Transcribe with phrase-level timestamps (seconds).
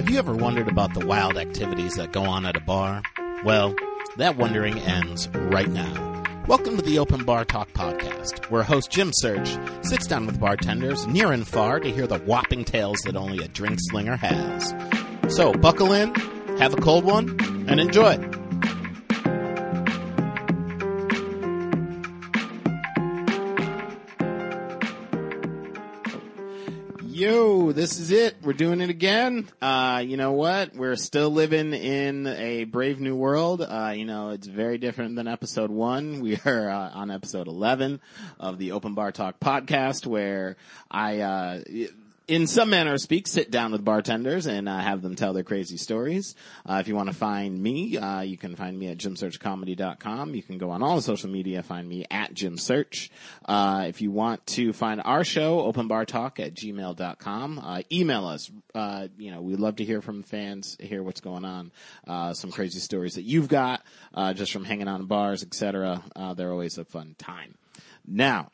[0.00, 3.02] Have you ever wondered about the wild activities that go on at a bar?
[3.44, 3.74] Well,
[4.16, 6.22] that wondering ends right now.
[6.46, 11.06] Welcome to the Open Bar Talk podcast, where host Jim Search sits down with bartenders
[11.06, 14.74] near and far to hear the whopping tales that only a drink slinger has.
[15.28, 16.14] So buckle in,
[16.56, 18.29] have a cold one, and enjoy.
[27.80, 28.36] This is it.
[28.42, 29.48] We're doing it again.
[29.62, 30.74] Uh, you know what?
[30.74, 33.62] We're still living in a brave new world.
[33.62, 36.20] Uh, you know, it's very different than episode one.
[36.30, 38.02] We are uh, on episode 11
[38.38, 40.56] of the Open Bar Talk podcast where
[40.90, 41.62] I, uh,
[42.30, 45.42] in some manner of speak, sit down with bartenders and uh, have them tell their
[45.42, 46.36] crazy stories.
[46.64, 50.36] Uh, if you want to find me, uh, you can find me at jimsearchcomedy.com.
[50.36, 53.10] You can go on all the social media, find me at jimsearch.
[53.46, 57.58] Uh, if you want to find our show, openbartalk at gmail.com.
[57.58, 58.48] Uh, email us.
[58.76, 61.72] Uh, you know, we'd love to hear from fans, hear what's going on,
[62.06, 63.82] uh, some crazy stories that you've got,
[64.14, 66.04] uh, just from hanging out in bars, etc.
[66.14, 67.56] Uh, they're always a fun time.
[68.06, 68.50] Now,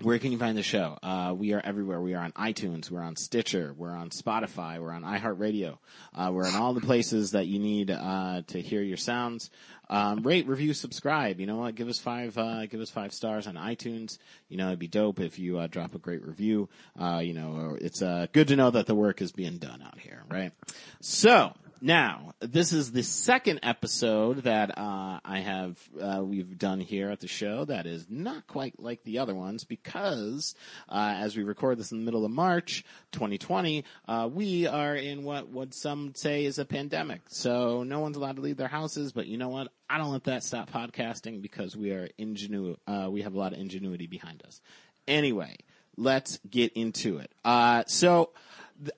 [0.00, 0.96] where can you find the show?
[1.02, 2.00] Uh, we are everywhere.
[2.00, 2.88] We are on iTunes.
[2.88, 3.74] We're on Stitcher.
[3.76, 4.80] We're on Spotify.
[4.80, 5.78] We're on iHeartRadio.
[6.14, 9.50] Uh, we're in all the places that you need uh, to hear your sounds.
[9.90, 11.40] Um, rate, review, subscribe.
[11.40, 11.74] You know what?
[11.74, 12.38] Give us five.
[12.38, 14.18] Uh, give us five stars on iTunes.
[14.48, 16.68] You know it'd be dope if you uh, drop a great review.
[16.98, 20.22] Uh, you know it's good to know that the work is being done out here,
[20.30, 20.52] right?
[21.00, 27.10] So now, this is the second episode that uh, I have uh, we've done here
[27.10, 30.54] at the show that is not quite like the other ones because
[30.88, 35.22] uh, as we record this in the middle of March 2020, uh, we are in
[35.22, 37.20] what would some say is a pandemic.
[37.28, 39.12] So no one's allowed to leave their houses.
[39.12, 39.68] But you know what?
[39.88, 43.52] I don't let that stop podcasting because we are ingenu- uh, We have a lot
[43.52, 44.60] of ingenuity behind us.
[45.06, 45.56] Anyway,
[45.96, 47.30] let's get into it.
[47.44, 48.30] Uh, so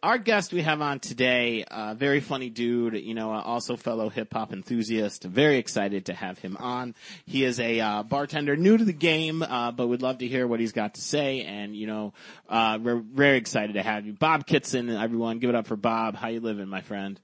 [0.02, 4.32] our guest we have on today, uh, very funny dude, you know, also fellow hip
[4.32, 5.24] hop enthusiast.
[5.24, 6.94] Very excited to have him on.
[7.26, 10.46] He is a uh, bartender, new to the game, uh, but would love to hear
[10.46, 11.42] what he's got to say.
[11.42, 12.12] And you know,
[12.48, 14.90] uh, we're very excited to have you, Bob Kitson.
[14.90, 16.14] Everyone, give it up for Bob.
[16.14, 17.18] How you living, my friend?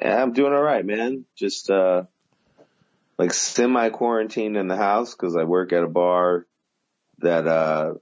[0.00, 1.24] Yeah, I'm doing all right, man.
[1.36, 2.04] Just uh,
[3.18, 6.46] like semi quarantined in the house because I work at a bar
[7.18, 7.94] that uh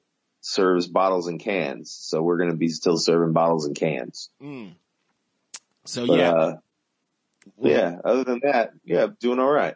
[0.46, 1.90] serves bottles and cans.
[1.90, 4.30] So we're going to be still serving bottles and cans.
[4.40, 4.74] Mm.
[5.84, 6.56] So But, yeah, uh,
[7.60, 7.98] yeah.
[8.04, 9.74] Other than that, yeah, doing all right.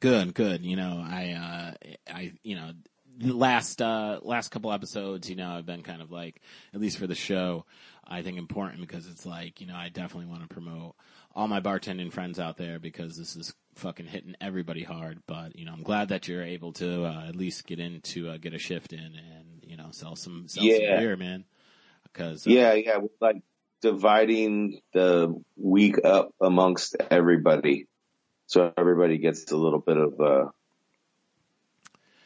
[0.00, 0.62] Good, good.
[0.62, 2.72] You know, I, uh, I, you know,
[3.18, 6.42] last, uh, last couple episodes, you know, I've been kind of like,
[6.74, 7.64] at least for the show,
[8.06, 10.96] I think important because it's like, you know, I definitely want to promote
[11.34, 15.20] all my bartending friends out there because this is fucking hitting everybody hard.
[15.26, 18.30] But, you know, I'm glad that you're able to, uh, at least get in to,
[18.30, 20.76] uh, get a shift in and, you know, sell some, sell Yeah.
[20.96, 21.44] some beer, man.
[22.12, 22.98] Cause, uh, Yeah, yeah.
[23.20, 23.42] Like
[23.80, 27.86] dividing the week up amongst everybody.
[28.46, 30.44] So everybody gets a little bit of, uh,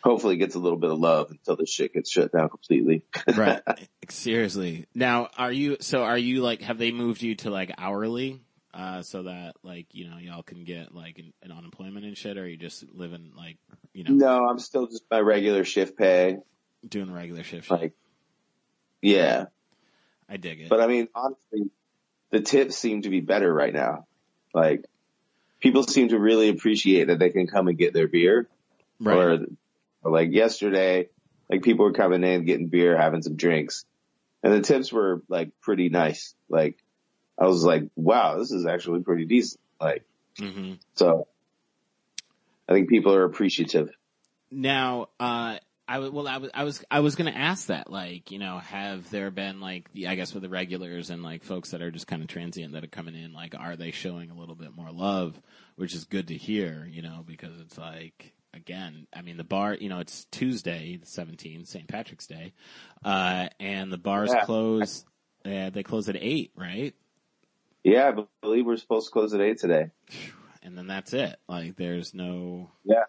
[0.03, 3.03] hopefully gets a little bit of love until this shit gets shut down completely.
[3.37, 3.60] right.
[4.08, 4.87] Seriously.
[4.94, 8.41] Now, are you, so are you like, have they moved you to like hourly?
[8.75, 12.37] Uh, so that like, you know, y'all can get like an, an unemployment and shit,
[12.37, 13.56] or are you just living like,
[13.95, 16.39] you know, No, I'm still just my regular shift pay.
[16.87, 17.71] doing regular shift?
[17.71, 17.93] Like,
[19.01, 19.47] yeah.
[20.29, 20.69] I dig it.
[20.69, 21.71] But I mean, honestly,
[22.31, 24.06] the tips seem to be better right now.
[24.53, 24.85] Like,
[25.61, 28.47] people seem to really appreciate that they can come and get their beer.
[29.00, 29.17] right.
[29.17, 29.39] Or,
[30.03, 31.09] or like yesterday,
[31.50, 33.85] like people were coming in, getting beer, having some drinks.
[34.43, 36.35] And the tips were like pretty nice.
[36.49, 36.79] Like,
[37.38, 39.60] I was like, wow, this is actually pretty decent.
[39.81, 40.04] Like,
[40.38, 41.28] hmm so
[42.69, 43.91] I think people are appreciative.
[44.50, 45.59] Now, uh,
[45.91, 48.38] I w- well, I was, I was, I was going to ask that, like, you
[48.38, 51.81] know, have there been like the, I guess with the regulars and like folks that
[51.81, 54.55] are just kind of transient that are coming in, like, are they showing a little
[54.55, 55.41] bit more love,
[55.76, 59.75] which is good to hear, you know, because it's like, again, I mean, the bar,
[59.75, 61.88] you know, it's Tuesday, the 17th, St.
[61.88, 62.53] Patrick's Day,
[63.05, 64.44] uh, and the bars Yeah.
[64.44, 65.05] close,
[65.46, 66.94] uh, they close at eight, right?
[67.84, 69.90] Yeah, I believe we're supposed to close at eight today.
[70.62, 71.38] And then that's it.
[71.48, 73.04] Like, there's no, Yeah.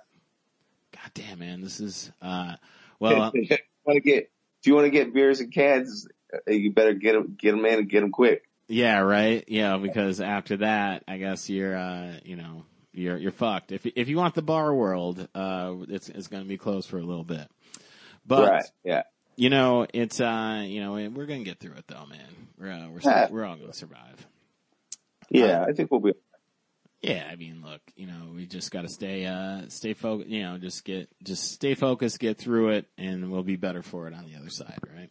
[0.94, 2.56] God damn, man, this is, uh,
[3.00, 4.32] well, if you want to get,
[4.62, 6.08] if you want to get beers and cans,
[6.48, 8.44] you better get them, get them in and get them quick.
[8.68, 9.44] Yeah, right.
[9.48, 13.72] Yeah, because after that, I guess you're, uh, you know, you're you're fucked.
[13.72, 16.98] If if you want the bar world, uh, it's it's going to be closed for
[16.98, 17.48] a little bit.
[18.26, 18.66] But right.
[18.84, 19.04] Yeah.
[19.36, 22.20] you know, it's uh, you know, we're going to get through it though, man.
[22.60, 24.28] We're uh, we're we're all going to survive.
[25.30, 25.66] Yeah.
[25.68, 26.14] I think we'll be,
[27.02, 30.30] Yeah, I mean, look, you know, we just got to stay uh, stay focused.
[30.30, 34.08] You know, just get just stay focused, get through it, and we'll be better for
[34.08, 35.10] it on the other side, right?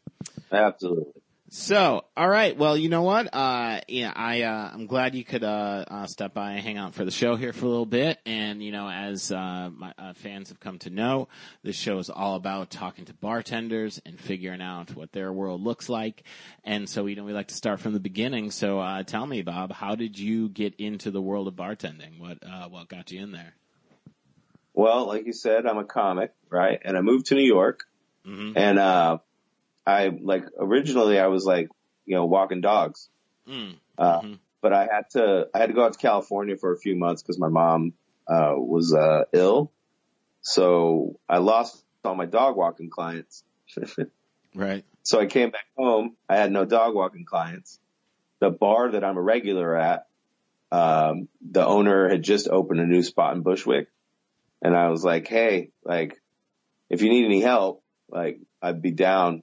[0.52, 1.22] absolutely.
[1.50, 2.54] So, all right.
[2.54, 3.34] Well, you know what?
[3.34, 6.94] Uh, yeah, I, uh, I'm glad you could, uh, uh, step by and hang out
[6.94, 8.18] for the show here for a little bit.
[8.26, 11.28] And, you know, as, uh, my uh, fans have come to know,
[11.62, 15.88] this show is all about talking to bartenders and figuring out what their world looks
[15.88, 16.22] like.
[16.64, 18.50] And so, you know, we like to start from the beginning.
[18.50, 22.18] So, uh, tell me, Bob, how did you get into the world of bartending?
[22.18, 23.54] What, uh, what got you in there?
[24.74, 26.78] Well, like you said, I'm a comic, right?
[26.84, 27.84] And I moved to New York
[28.22, 29.18] hmm and, uh,
[29.88, 31.68] I like originally I was like,
[32.04, 33.08] you know, walking dogs,
[33.46, 33.76] Mm.
[33.96, 34.38] uh, Mhm.
[34.60, 37.22] but I had to, I had to go out to California for a few months
[37.22, 37.94] because my mom,
[38.26, 39.72] uh, was, uh, ill.
[40.42, 43.44] So I lost all my dog walking clients.
[44.54, 44.84] Right.
[45.02, 46.16] So I came back home.
[46.28, 47.78] I had no dog walking clients.
[48.40, 50.06] The bar that I'm a regular at,
[50.72, 53.88] um, the owner had just opened a new spot in Bushwick.
[54.62, 56.20] And I was like, Hey, like,
[56.90, 59.42] if you need any help, like, I'd be down.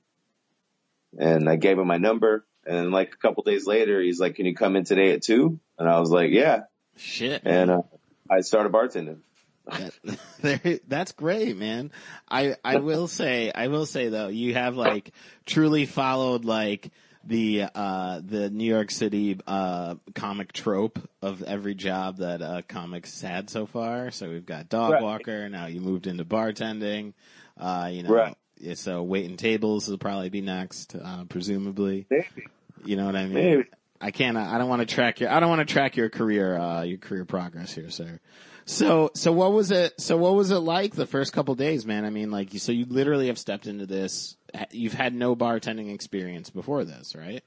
[1.17, 2.45] And I gave him my number.
[2.65, 5.59] And like a couple days later, he's like, can you come in today at two?
[5.77, 6.63] And I was like, yeah.
[6.97, 7.41] Shit.
[7.45, 7.81] And, uh,
[8.29, 9.19] I started bartending.
[9.67, 11.91] That- that's great, man.
[12.29, 15.11] I I will say I will say though you have like
[15.45, 16.91] truly followed like
[17.23, 23.21] the uh the New York City uh comic trope of every job that uh comics
[23.21, 24.11] had so far.
[24.11, 25.03] So we've got dog Right.
[25.03, 25.49] walker.
[25.49, 27.13] Now you moved into bartending.
[27.59, 28.37] Uh, you know, Right.
[28.57, 32.05] Yeah, so waiting tables will probably be next, uh, presumably.
[32.09, 32.47] Maybe.
[32.83, 33.33] You know what I mean?
[33.33, 33.63] Maybe.
[34.01, 34.37] I can't.
[34.37, 35.31] I don't want to track your.
[35.31, 36.57] I don't want to track your career.
[36.57, 38.19] Uh, your career progress here, sir.
[38.65, 39.99] So, so what was it?
[40.01, 42.03] So, what was it like the first couple days, man?
[42.03, 44.37] I mean, like, you- so you literally have stepped into this.
[44.71, 47.43] You've had no bartending experience before this, right?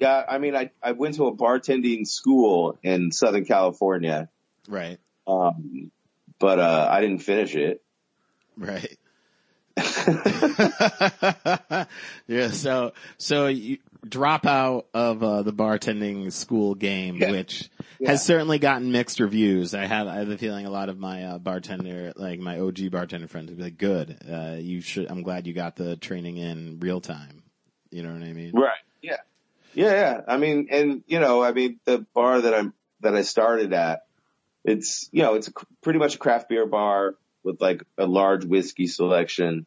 [0.00, 0.24] Yeah.
[0.28, 4.28] I mean, I, I went to a bartending school in Southern California.
[4.68, 4.98] Right.
[5.26, 5.90] Um,
[6.38, 7.82] but, uh, I didn't finish it.
[8.56, 8.96] Right.
[12.26, 12.50] yeah.
[12.50, 17.30] So, so you drop out of uh, the bartending school game, Yeah.
[17.30, 18.10] which Yeah.
[18.12, 19.74] has certainly gotten mixed reviews.
[19.74, 22.90] I have, I have a feeling a lot of my uh, bartender, like my OG
[22.90, 26.36] bartender friends, would be like, "Good, uh, you should." I'm glad you got the training
[26.36, 27.42] in real time.
[27.90, 28.52] You know what I mean?
[28.54, 28.70] Right.
[29.02, 29.16] Yeah.
[29.74, 29.90] Yeah.
[29.90, 30.20] Yeah.
[30.28, 34.04] I mean, and you know, I mean, the bar that I'm, that I started at,
[34.64, 35.52] it's, you know, it's a,
[35.82, 39.66] pretty much a craft beer bar with like a large whiskey selection.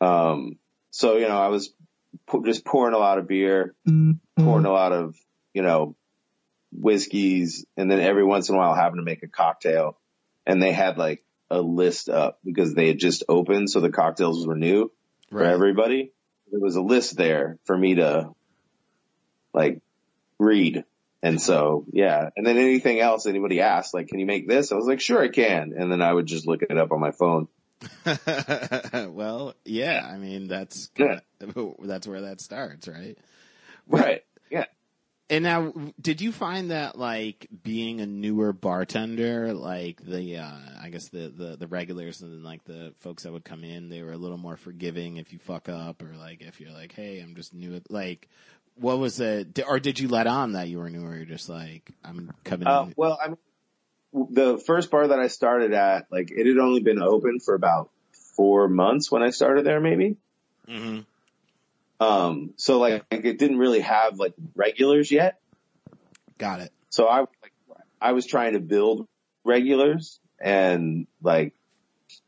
[0.00, 0.58] Um,
[0.90, 1.72] so, you know, I was
[2.26, 3.74] pu- just pouring a lot of beer,
[4.36, 5.16] pouring a lot of,
[5.52, 5.96] you know,
[6.72, 9.96] whiskeys and then every once in a while having to make a cocktail
[10.44, 13.70] and they had like a list up because they had just opened.
[13.70, 14.90] So the cocktails were new
[15.30, 16.12] for everybody.
[16.50, 18.30] There was a list there for me to
[19.52, 19.80] like
[20.38, 20.84] read.
[21.24, 22.28] And so, yeah.
[22.36, 24.70] And then anything else anybody asked, like, can you make this?
[24.70, 25.72] I was like, sure I can.
[25.74, 27.48] And then I would just look it up on my phone.
[29.08, 30.06] well, yeah.
[30.06, 31.20] I mean, that's Yeah.
[31.82, 33.16] that's where that starts, right?
[33.88, 34.22] Right.
[34.50, 34.66] Yeah.
[35.30, 40.90] And now, did you find that like being a newer bartender, like the, uh, I
[40.90, 44.12] guess the, the, the regulars and like the folks that would come in, they were
[44.12, 47.34] a little more forgiving if you fuck up or like if you're like, hey, I'm
[47.34, 48.28] just new at, like,
[48.76, 51.48] what was it, or did you let on that you were new or you're just
[51.48, 52.94] like, I'm coming Uh, in?
[52.96, 53.38] well, I mean,
[54.30, 57.90] the first bar that I started at, like, it had only been open for about
[58.36, 60.16] four months when I started there, maybe.
[60.66, 61.00] hmm
[62.00, 65.40] Um, so like, it didn't really have like regulars yet.
[66.38, 66.72] Got it.
[66.90, 67.52] So I, like,
[68.00, 69.06] I was trying to build
[69.44, 71.54] regulars and like,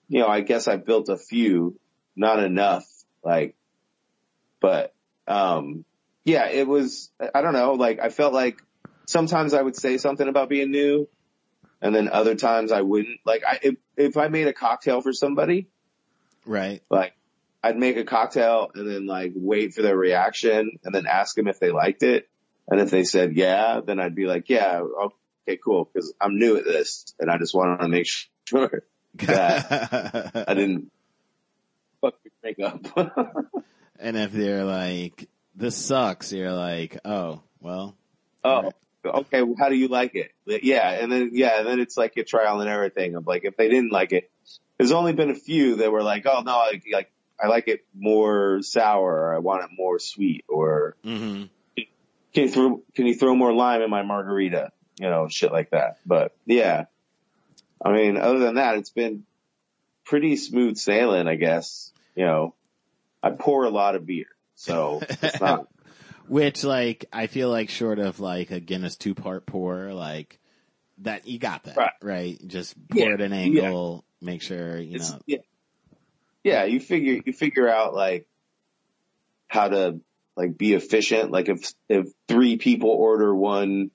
[0.08, 1.78] you know, I guess I built a few,
[2.14, 2.84] not enough,
[3.24, 3.56] like,
[4.60, 4.94] but,
[5.26, 5.84] um,
[6.26, 8.60] yeah, it was, I don't know, like I felt like
[9.06, 11.08] sometimes I would say something about being new
[11.80, 13.20] and then other times I wouldn't.
[13.24, 15.68] Like I, if, if I made a cocktail for somebody,
[16.44, 16.82] Right.
[16.90, 17.12] like
[17.62, 21.46] I'd make a cocktail and then like wait for their reaction and then ask them
[21.46, 22.28] if they liked it.
[22.68, 25.84] And if they said yeah, then I'd be like, yeah, okay, cool.
[25.84, 28.06] Cause I'm new at this and I just want to make
[28.48, 28.82] sure
[29.18, 30.90] that I didn't
[32.00, 33.14] fuck your makeup.
[34.00, 37.96] and if they're like, this sucks, you're like, oh, well,
[38.44, 38.72] oh,
[39.04, 39.42] okay.
[39.42, 40.32] Well, how do you like it?
[40.46, 40.90] Yeah.
[40.90, 41.58] And then, yeah.
[41.58, 44.12] And then it's like a trial and error thing of like, if they didn't like
[44.12, 44.30] it,
[44.78, 47.10] there's only been a few that were like, oh no, I like,
[47.42, 51.44] I like it more sour or I want it more sweet or hmm
[52.36, 54.70] can you throw can you throw more lime in my margarita?
[55.00, 55.96] You know, shit like that.
[56.04, 56.84] But yeah.
[57.82, 59.24] I mean, other than that, it's been
[60.04, 61.92] pretty smooth sailing, I guess.
[62.14, 62.54] You know,
[63.22, 64.26] I pour a lot of beer.
[64.56, 65.66] So it's not
[66.28, 70.40] Which, like, I feel like short of like a Guinness two part pour, like
[70.98, 71.92] that you got that Right.
[72.02, 72.48] right.
[72.48, 75.20] Just pour Yeah, at an angle, make sure you it's know.
[75.26, 75.38] yeah.
[76.42, 78.26] Yeah, you figure you figure out like
[79.48, 80.00] how to
[80.36, 81.30] like be efficient.
[81.30, 83.90] Like if, if three people order one,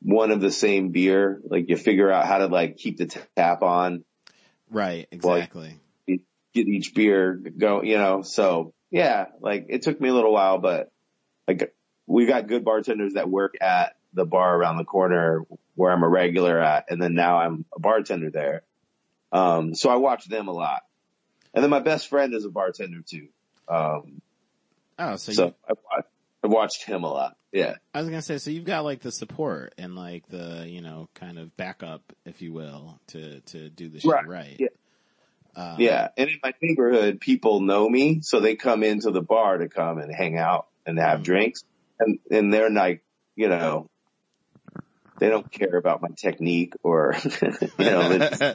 [0.00, 3.06] one of the same beer, like you figure out how to like keep the
[3.36, 4.04] tap on,
[4.70, 5.78] Right, exactly.
[6.06, 6.20] get
[6.54, 10.92] each beer go, you know, so yeah, like it took me a little while, but
[11.48, 11.74] like
[12.06, 15.44] we got good bartenders that work at the bar around the corner
[15.74, 16.84] where I'm a regular at.
[16.90, 18.62] And then now I'm a bartender there.
[19.32, 20.82] Um, so I watch them a lot.
[21.54, 23.28] And then my best friend is a bartender too.
[23.66, 24.20] Um,
[24.98, 26.08] oh, so, so you, I, watched,
[26.44, 27.36] I watched him a lot.
[27.50, 27.76] Yeah.
[27.94, 31.08] I was gonna say, so you've got like the support and like the, you know,
[31.14, 34.28] kind of backup, if you will, to, to do the shit right.
[34.28, 34.56] right.
[34.58, 34.68] Yeah.
[35.54, 36.08] Um, yeah.
[36.16, 38.20] And in my neighborhood, people know me.
[38.22, 41.24] So they come into the bar to come and hang out and have mm-hmm.
[41.24, 41.64] drinks.
[42.00, 43.02] And, and they're like,
[43.36, 43.88] you know,
[45.18, 48.18] they don't care about my technique or, you know,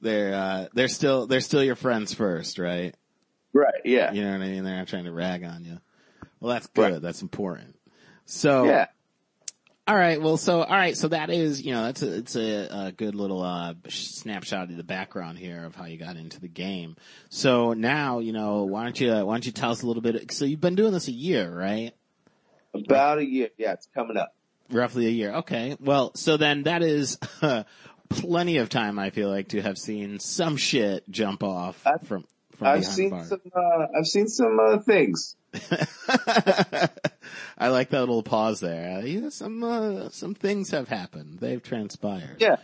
[0.00, 2.94] they're, uh, they're still, they're still your friends first, right?
[3.52, 3.82] Right.
[3.84, 4.12] Yeah.
[4.12, 4.64] You know what I mean?
[4.64, 5.78] They're not trying to rag on you.
[6.40, 6.92] Well, that's good.
[6.92, 7.02] Right.
[7.02, 7.76] That's important.
[8.24, 8.86] So, yeah.
[9.88, 10.22] All right.
[10.22, 10.96] Well, so all right.
[10.96, 14.76] So that is, you know, that's a, it's a, a good little uh, snapshot of
[14.76, 16.94] the background here of how you got into the game.
[17.30, 20.30] So now, you know, why don't you why don't you tell us a little bit?
[20.30, 21.92] So you've been doing this a year, right?
[22.72, 23.48] About a year.
[23.58, 24.36] Yeah, it's coming up.
[24.70, 25.32] Roughly a year.
[25.38, 25.76] Okay.
[25.80, 27.64] Well, so then that is uh,
[28.08, 29.00] plenty of time.
[29.00, 32.24] I feel like to have seen some shit jump off I've, from.
[32.56, 33.40] from I've seen some.
[33.52, 35.34] Uh, I've seen some uh, things.
[37.58, 38.98] I like that little pause there.
[38.98, 41.38] Uh, yeah, some uh, some things have happened.
[41.40, 42.36] They've transpired.
[42.38, 42.56] Yeah.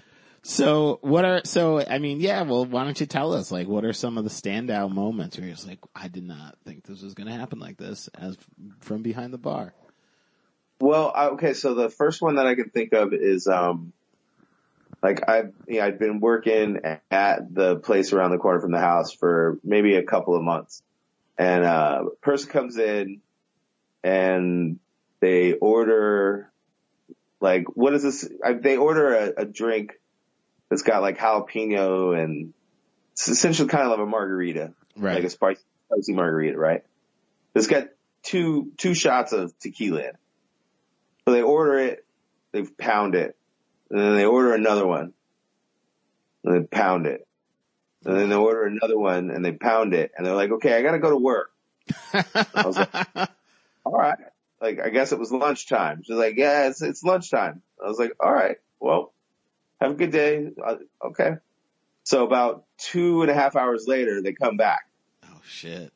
[0.42, 1.80] So what are so?
[1.80, 2.42] I mean, yeah.
[2.42, 5.46] Well, why don't you tell us like what are some of the standout moments where
[5.46, 8.36] you're just like, I did not think this was going to happen like this as
[8.80, 9.74] from behind the bar.
[10.80, 11.54] Well, okay.
[11.54, 13.92] So the first one that I can think of is um,
[15.02, 16.78] like I've you know, I've been working
[17.10, 20.82] at the place around the corner from the house for maybe a couple of months,
[21.36, 23.20] and uh, a person comes in
[24.02, 24.78] and
[25.20, 26.50] they order
[27.40, 28.28] like what is this?
[28.44, 29.94] I, they order a, a drink
[30.68, 32.52] that's got like jalapeno and
[33.12, 35.16] it's essentially kind of like a margarita, right?
[35.16, 36.84] Like a spicy, spicy margarita, right?
[37.54, 37.88] It's got
[38.22, 40.12] two two shots of tequila in.
[41.24, 42.04] So they order it,
[42.52, 43.36] they pound it,
[43.90, 45.12] and then they order another one,
[46.44, 47.26] and they pound it.
[48.04, 50.82] And then they order another one and they pound it and they're like, okay, I
[50.82, 51.50] gotta go to work.
[52.14, 53.28] I was like,
[53.92, 54.18] all right.
[54.60, 56.02] Like, I guess it was lunchtime.
[56.04, 57.62] She's like, yeah, it's, it's lunchtime.
[57.82, 59.12] I was like, all right, well,
[59.80, 60.48] have a good day.
[60.62, 60.76] Uh,
[61.06, 61.36] okay.
[62.04, 64.88] So about two and a half hours later, they come back.
[65.24, 65.92] Oh shit.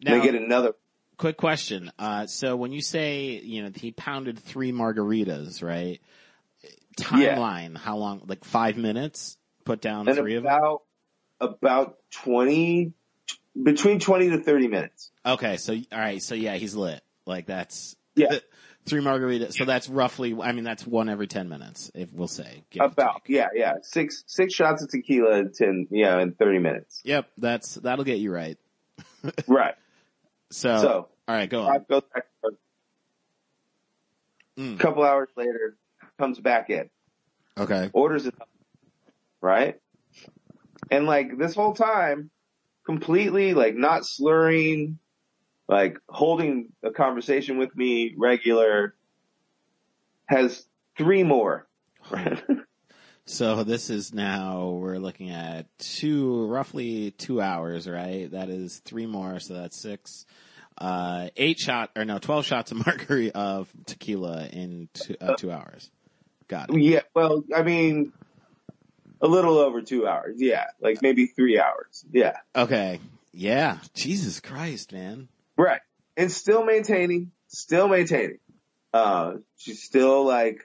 [0.00, 0.74] Now, they get another.
[1.16, 1.90] Quick question.
[1.98, 6.00] Uh, so when you say, you know, he pounded three margaritas, right?
[6.98, 7.78] Timeline, yeah.
[7.78, 8.22] how long?
[8.26, 9.36] Like five minutes?
[9.64, 10.82] Put down and three about,
[11.40, 11.58] of them?
[11.62, 12.92] about 20,
[13.60, 15.10] between 20 to 30 minutes.
[15.24, 17.02] Okay, so all right, so yeah, he's lit.
[17.26, 18.38] Like that's yeah.
[18.86, 19.54] Three margaritas.
[19.54, 20.36] So that's roughly.
[20.38, 21.90] I mean, that's one every ten minutes.
[21.94, 26.32] If we'll say about yeah yeah six six shots of tequila in ten yeah in
[26.32, 27.00] thirty minutes.
[27.02, 28.58] Yep, that's that'll get you right.
[29.46, 29.74] right.
[30.50, 31.86] So, so all right, go on.
[31.88, 32.26] Goes back,
[34.58, 34.74] mm.
[34.74, 35.78] A couple hours later,
[36.18, 36.90] comes back in.
[37.56, 37.88] Okay.
[37.94, 38.34] Orders it.
[39.40, 39.80] Right.
[40.90, 42.30] And like this whole time,
[42.84, 44.98] completely like not slurring,
[45.68, 48.94] like holding a conversation with me regular,
[50.26, 51.66] has three more.
[53.26, 58.30] so this is now, we're looking at two, roughly two hours, right?
[58.30, 60.26] That is three more, so that's six.
[60.76, 65.50] Uh, eight shot, or no, 12 shots of margarita of tequila in two, uh, two
[65.50, 65.90] hours.
[66.48, 66.80] Got it.
[66.80, 68.12] Yeah, well, I mean,
[69.24, 70.36] a little over two hours.
[70.38, 70.66] Yeah.
[70.80, 72.04] Like maybe three hours.
[72.12, 72.36] Yeah.
[72.54, 73.00] Okay.
[73.32, 73.78] Yeah.
[73.94, 75.28] Jesus Christ, man.
[75.56, 75.80] Right.
[76.14, 78.38] And still maintaining, still maintaining.
[78.92, 80.60] Uh, she's still like,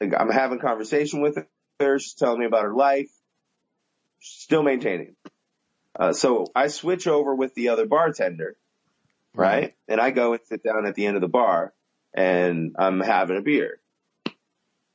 [0.00, 1.38] like I'm having conversation with
[1.78, 1.98] her.
[2.00, 3.10] She's telling me about her life.
[4.18, 5.14] Still maintaining.
[5.96, 8.56] Uh, so I switch over with the other bartender,
[9.34, 9.46] right?
[9.46, 9.74] right?
[9.86, 11.72] And I go and sit down at the end of the bar
[12.12, 13.78] and I'm having a beer.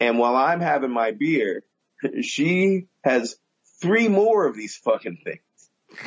[0.02, 1.64] And while I'm having my beer,
[2.22, 3.36] she has
[3.82, 5.40] three more of these fucking things.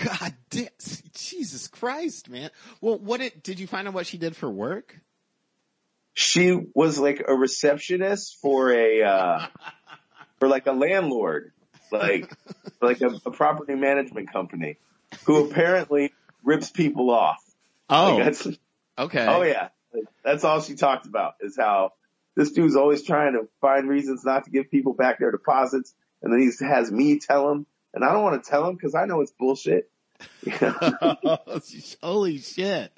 [0.04, 0.68] God damn,
[1.14, 2.50] Jesus Christ, man.
[2.80, 4.96] Well, what did, did you find out what she did for work?
[6.14, 9.46] She was like a receptionist for a, uh,
[10.38, 11.52] for like a landlord,
[11.90, 12.32] like,
[12.80, 14.76] like a, a, property management company
[15.24, 16.12] who apparently
[16.44, 17.42] rips people off.
[17.88, 18.58] Oh, like
[18.98, 19.26] okay.
[19.26, 19.68] Oh yeah.
[19.92, 21.92] Like, that's all she talked about is how
[22.34, 25.94] this dude's always trying to find reasons not to give people back their deposits.
[26.22, 28.94] And then he has me tell him, and I don't want to tell him because
[28.94, 29.90] I know it's bullshit.
[32.02, 32.92] Holy shit!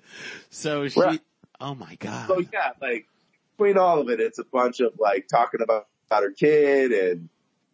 [0.51, 1.01] So she.
[1.01, 1.21] Right.
[1.59, 2.29] Oh my god.
[2.29, 3.07] so yeah, like
[3.57, 7.31] between all of it, it's a bunch of like talking about, about her kid and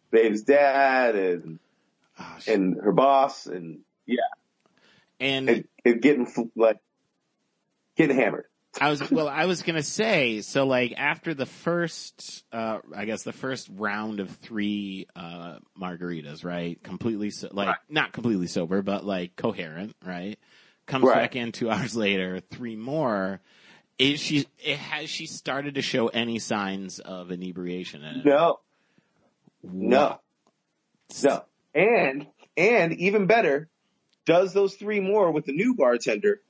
[0.09, 1.59] Babe's dad and
[2.21, 4.17] Oh, and her boss and yeah,
[5.19, 6.77] and and, and getting like
[7.95, 8.45] getting hammered.
[8.79, 9.27] I was well.
[9.27, 10.65] I was gonna say so.
[10.65, 16.81] Like after the first, uh, I guess the first round of three uh, margaritas, right?
[16.81, 17.77] Completely, so, like Right.
[17.89, 20.39] not completely sober, but like coherent, right?
[20.85, 21.15] Comes Right.
[21.15, 23.41] back in two hours later, three more.
[23.99, 24.47] Is she?
[24.57, 28.03] It, has she started to show any signs of inebriation?
[28.03, 28.25] In it?
[28.25, 28.59] No,
[29.63, 30.19] no,
[31.23, 31.43] no,
[31.75, 32.25] and
[32.55, 33.69] and even better,
[34.25, 36.41] does those three more with the new bartender,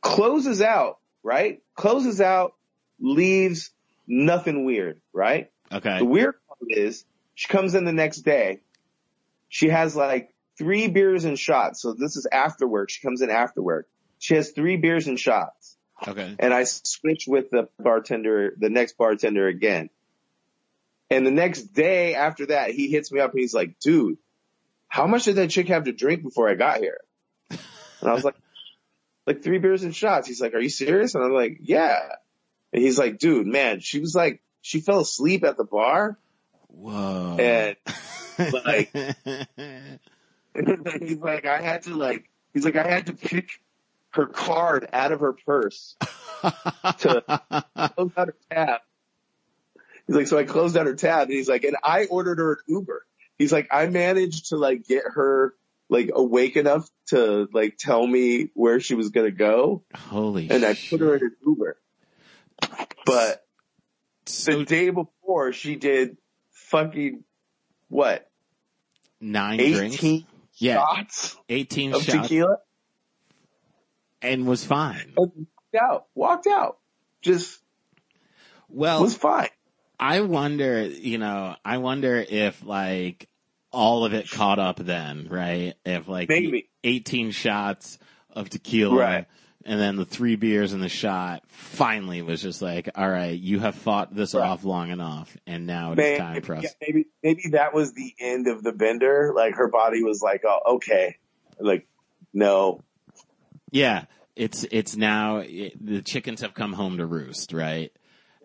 [0.00, 2.54] closes out right, closes out,
[3.00, 3.70] leaves
[4.06, 5.50] nothing weird, right?
[5.72, 5.98] Okay.
[5.98, 7.04] The weird part is
[7.34, 8.60] she comes in the next day.
[9.48, 11.82] She has like three beers and shots.
[11.82, 12.90] So this is after work.
[12.90, 13.88] She comes in after work.
[14.18, 15.76] She has three beers and shots.
[16.06, 16.36] Okay.
[16.38, 19.90] And I switch with the bartender, the next bartender again.
[21.10, 24.18] And the next day after that, he hits me up and he's like, dude,
[24.88, 27.00] how much did that chick have to drink before I got here?
[27.50, 28.36] And I was like,
[29.26, 30.28] like three beers and shots.
[30.28, 31.14] He's like, are you serious?
[31.14, 32.00] And I'm like, yeah.
[32.72, 36.18] And he's like, dude, man, she was like, she fell asleep at the bar
[36.68, 37.36] Whoa.
[37.38, 37.76] and
[38.64, 38.92] like-
[40.54, 43.48] he's like, I had to like, he's like, I had to pick
[44.10, 47.22] her card out of her purse to
[47.94, 48.80] close out her tab.
[50.06, 52.52] He's like, so I closed out her tab and he's like, and I ordered her
[52.52, 53.04] an Uber.
[53.38, 55.54] He's like, I managed to like get her
[55.88, 59.84] like awake enough to like tell me where she was to go.
[59.94, 60.90] Holy And I shit.
[60.90, 61.78] put her in an Uber.
[63.04, 63.44] But
[64.26, 66.16] So the day before she did
[66.52, 67.22] fucking
[67.88, 68.28] what?
[69.20, 69.94] nine drinks.
[69.96, 70.26] 18
[70.58, 72.56] Yeah, shots 18 of shots tequila
[74.22, 75.12] and was fine.
[75.16, 76.78] and walked out, walked out.
[77.22, 77.60] Just
[78.68, 79.48] Well, was fine.
[80.00, 83.28] I wonder, you know, I wonder if like
[83.76, 85.74] all of it caught up then, right?
[85.84, 86.70] If like Maybe.
[86.82, 87.98] 18 shots
[88.30, 89.26] of tequila Right.
[89.66, 93.58] and then the three beers and the shot finally was just like, all right, you
[93.60, 94.42] have fought this Right.
[94.48, 96.62] off long enough and now it is Maybe, time for us.
[96.64, 99.32] yeah, maybe maybe that was the end of the bender.
[99.36, 101.16] Like her body was like, oh, okay,
[101.60, 101.86] like
[102.32, 102.80] no,
[103.70, 104.04] Yeah.
[104.36, 107.90] It's, it's now, it, the chickens have come home to roost, right?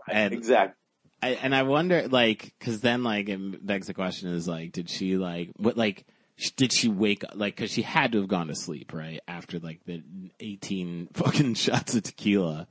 [0.10, 0.76] And exactly.
[1.24, 4.90] I, and I wonder, like, cause then, like, it begs the question is, like, did
[4.90, 6.06] she, like, what, like,
[6.36, 9.20] sh- did she wake up, like, cause she had to have gone to sleep, right?
[9.28, 10.02] After, like, the
[10.40, 12.68] 18 fucking shots of tequila.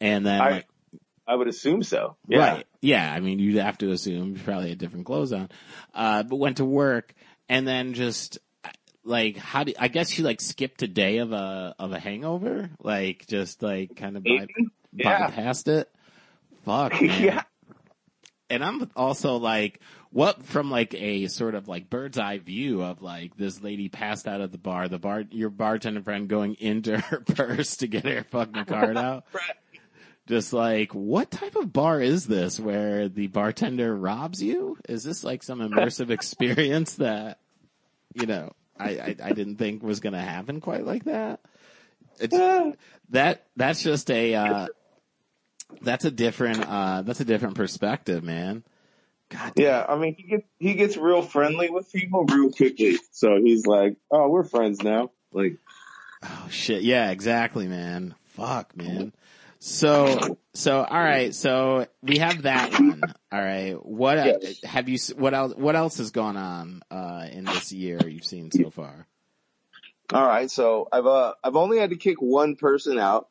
[0.00, 0.66] And then, I- like,
[1.28, 2.16] I would assume so.
[2.28, 2.38] Yeah.
[2.38, 2.66] right.
[2.80, 3.12] Yeah.
[3.12, 5.48] I mean, you'd have to assume she probably had different clothes on.
[5.92, 7.14] Uh, but went to work
[7.48, 8.38] and then just,
[9.04, 12.70] like, how did, I guess she, like, skipped a day of a, of a hangover?
[12.80, 14.46] Like, just, like, kind of by.
[14.92, 15.30] Yeah.
[15.30, 15.90] bypassed it?
[16.64, 17.42] Fuck, man yeah.
[18.50, 19.80] And I'm also like,
[20.10, 24.26] what from like a sort of like bird's eye view of like this lady passed
[24.26, 28.04] out at the bar, the bar, your bartender friend going into her purse to get
[28.04, 29.24] her fucking card out.
[29.32, 29.42] Right.
[30.26, 34.76] Just like, what type of bar is this where the bartender robs you?
[34.88, 37.38] Is this like some immersive experience that,
[38.14, 41.40] you know, I, I, I didn't think was going to happen quite like that?
[42.18, 42.72] It's, Yeah.
[43.10, 44.66] that that's just a uh
[45.82, 48.62] that's a different uh that's a different perspective man
[49.28, 49.64] god damn.
[49.66, 52.98] Yeah, I mean, he gets he gets real friendly with people real quickly.
[53.12, 55.58] So he's like, "Oh, we're friends now." Like,
[56.22, 59.12] oh shit yeah exactly man fuck man
[59.58, 64.62] so so all right so we have that one all right what Yes.
[64.64, 68.50] have you what else what else has gone on uh in this year you've seen
[68.50, 69.06] so far
[70.12, 73.28] all right, so I've uh I've only had to kick one person out.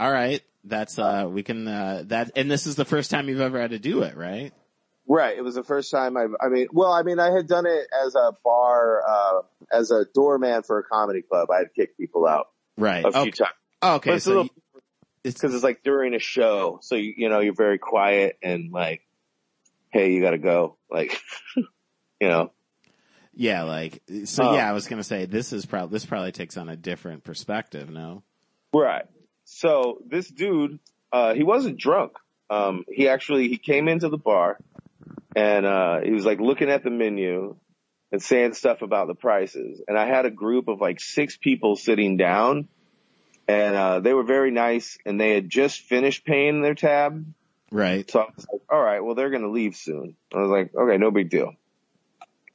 [0.00, 3.40] all right that's uh we can uh that and this is the first time you've
[3.40, 4.52] ever had to do it right
[5.10, 5.38] Right.
[5.38, 7.86] It was the first time I've, I mean, well, I mean, I had done it
[8.04, 9.40] as a bar, uh,
[9.72, 11.50] as a doorman for a comedy club.
[11.50, 13.52] I had kicked people out right a few okay, times.
[13.82, 14.82] okay But it's so little, you-
[15.24, 16.80] it's cause it's like during a show.
[16.82, 19.00] So, you, you know, you're very quiet and like,
[19.90, 20.76] hey, you gotta go.
[20.90, 21.18] Like,
[21.56, 22.52] you know,
[23.32, 24.42] Yeah, like so.
[24.50, 24.54] Oh.
[24.56, 27.88] yeah, I was gonna say this is probably this probably takes on a different perspective.
[27.88, 28.24] No,
[28.74, 29.06] Right.
[29.50, 30.78] So this dude,
[31.10, 32.12] uh, he wasn't drunk.
[32.50, 34.58] Um, he actually, he came into the bar
[35.34, 37.56] and, uh, he was like looking at the menu
[38.12, 39.80] and saying stuff about the prices.
[39.88, 42.68] And I had a group of like six people sitting down
[43.48, 47.24] and, uh, they were very nice and they had just finished paying their tab.
[47.72, 48.08] right?
[48.10, 50.14] So I was like, all right, well, they're going to leave soon.
[50.34, 51.54] I was like, okay, no big deal.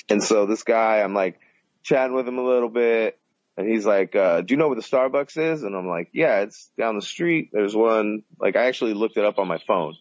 [0.10, 1.40] And so this guy, I'm like
[1.82, 3.20] chatting with him a little bit
[3.56, 5.64] And he's like, uh, do you know where the Starbucks is?
[5.64, 7.50] And I'm like, yeah, it's down the street.
[7.54, 9.96] There's one, like I actually looked it up on my phone.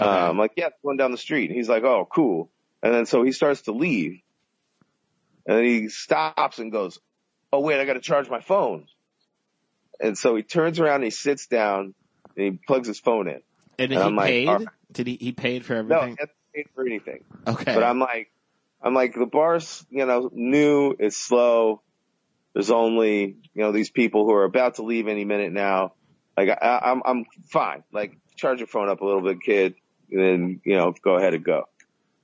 [0.00, 0.10] Okay.
[0.10, 1.48] Uh, I'm like, yeah, it's one down the street.
[1.48, 2.50] And he's like, oh, cool.
[2.82, 4.20] And then so he starts to leave.
[5.46, 6.98] And then he stops and goes,
[7.52, 8.86] oh wait, I gotta charge my phone.
[10.00, 11.94] And so he turns around and he sits down
[12.36, 13.40] and he plugs his phone in.
[13.78, 14.68] and and he I'm like, paid?
[14.92, 16.00] Did he, he paid for everything?
[16.00, 17.24] No, he hasn't paid for anything.
[17.46, 17.74] okay.
[17.74, 18.30] But I'm like,
[18.82, 21.80] I'm like, the bar's, you know, new, it's slow.
[22.54, 25.92] There's only, you know, these people who are about to leave any minute now.
[26.36, 27.84] Like, I, I'm, I'm fine.
[27.92, 29.74] Like, charge your phone up a little bit, kid,
[30.10, 31.64] and then, you know, go ahead and go.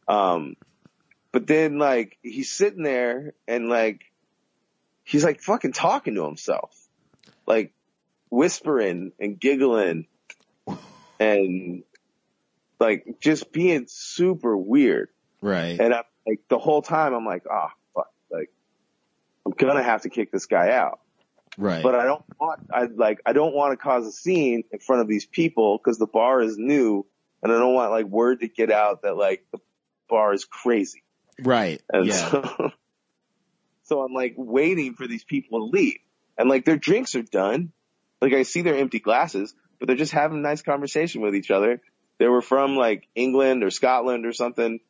[0.08, 0.56] Um,
[1.32, 4.02] but then like, he's sitting there and like,
[5.04, 6.74] he's like fucking talking to himself.
[7.46, 7.72] Like,
[8.30, 10.06] whispering and giggling
[11.18, 11.82] and
[12.78, 15.08] like just being super weird.
[15.42, 15.78] right.
[15.78, 18.50] And I'm like the whole time I'm like, oh fuck, like
[19.46, 21.00] I'm gonna have to kick this guy out.
[21.58, 21.82] right.
[21.82, 25.02] But I don't want, I like, I don't want to cause a scene in front
[25.02, 27.06] of these people because the bar is new
[27.42, 29.58] and I don't want like word to get out that like the
[30.08, 31.02] bar is crazy.
[31.42, 31.80] right.
[31.92, 32.30] And yeah.
[32.30, 32.70] so,
[33.84, 35.98] so I'm like waiting for these people to leave
[36.36, 37.72] and like their drinks are done.
[38.20, 41.50] Like I see their empty glasses, but they're just having a nice conversation with each
[41.50, 41.80] other.
[42.18, 44.80] They were from like England or Scotland or something.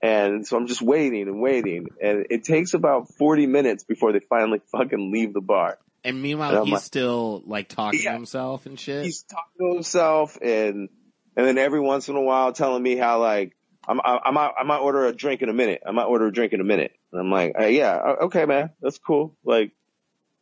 [0.00, 4.20] And so I'm just waiting and waiting and it takes about 40 minutes before they
[4.20, 5.78] finally fucking leave the bar.
[6.04, 8.10] And meanwhile, And he's like- still like talking Yeah.
[8.12, 9.04] to himself and shit.
[9.04, 10.88] He's talking to himself and,
[11.36, 13.56] and then every once in a while telling me how like,
[13.88, 15.82] I'm, I, I might, I might order a drink in a minute.
[15.86, 16.92] I might order a drink in a minute.
[17.12, 19.34] And I'm like, uh, yeah, uh, okay, man, that's cool.
[19.44, 19.72] Like,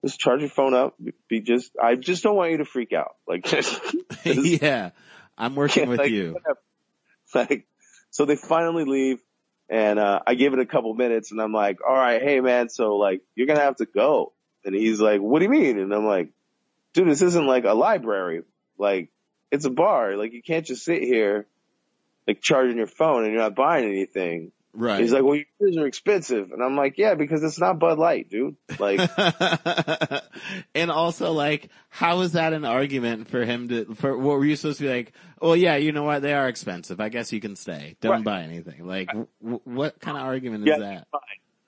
[0.04, 0.96] just charge your phone up.
[1.28, 3.14] Be just, I just don't want you to freak out.
[3.26, 3.80] Like, just,
[4.24, 4.90] yeah.
[5.38, 6.32] I'm working with like, you.
[6.34, 6.58] whatever.
[7.34, 7.66] Like,
[8.10, 9.20] so they finally leave
[9.68, 12.68] and, uh, I give it a couple minutes and I'm like, all right, hey man,
[12.68, 14.32] so like, you're going to have to go.
[14.64, 15.78] And he's like, what do you mean?
[15.78, 16.30] And I'm like,
[16.92, 18.42] dude, this isn't like a library.
[18.78, 19.10] Like,
[19.50, 20.16] it's a bar.
[20.16, 21.46] Like, you can't just sit here,
[22.26, 24.50] like, charging your phone and you're not buying anything.
[24.78, 25.00] Right.
[25.00, 26.52] He's like, well, your beers are expensive.
[26.52, 28.56] And I'm like, yeah, because it's not Bud Light, dude.
[28.78, 29.00] Like,
[30.74, 33.94] and also, like, how is that an argument for him to?
[33.94, 35.12] For what were you supposed to be like?
[35.40, 36.20] Well, yeah, you know what?
[36.22, 37.00] They are expensive.
[37.00, 37.96] I guess you can stay.
[38.00, 38.24] Don't Right.
[38.24, 38.86] buy anything.
[38.86, 40.74] Like, w- what kind of argument Yeah.
[40.74, 41.06] is that?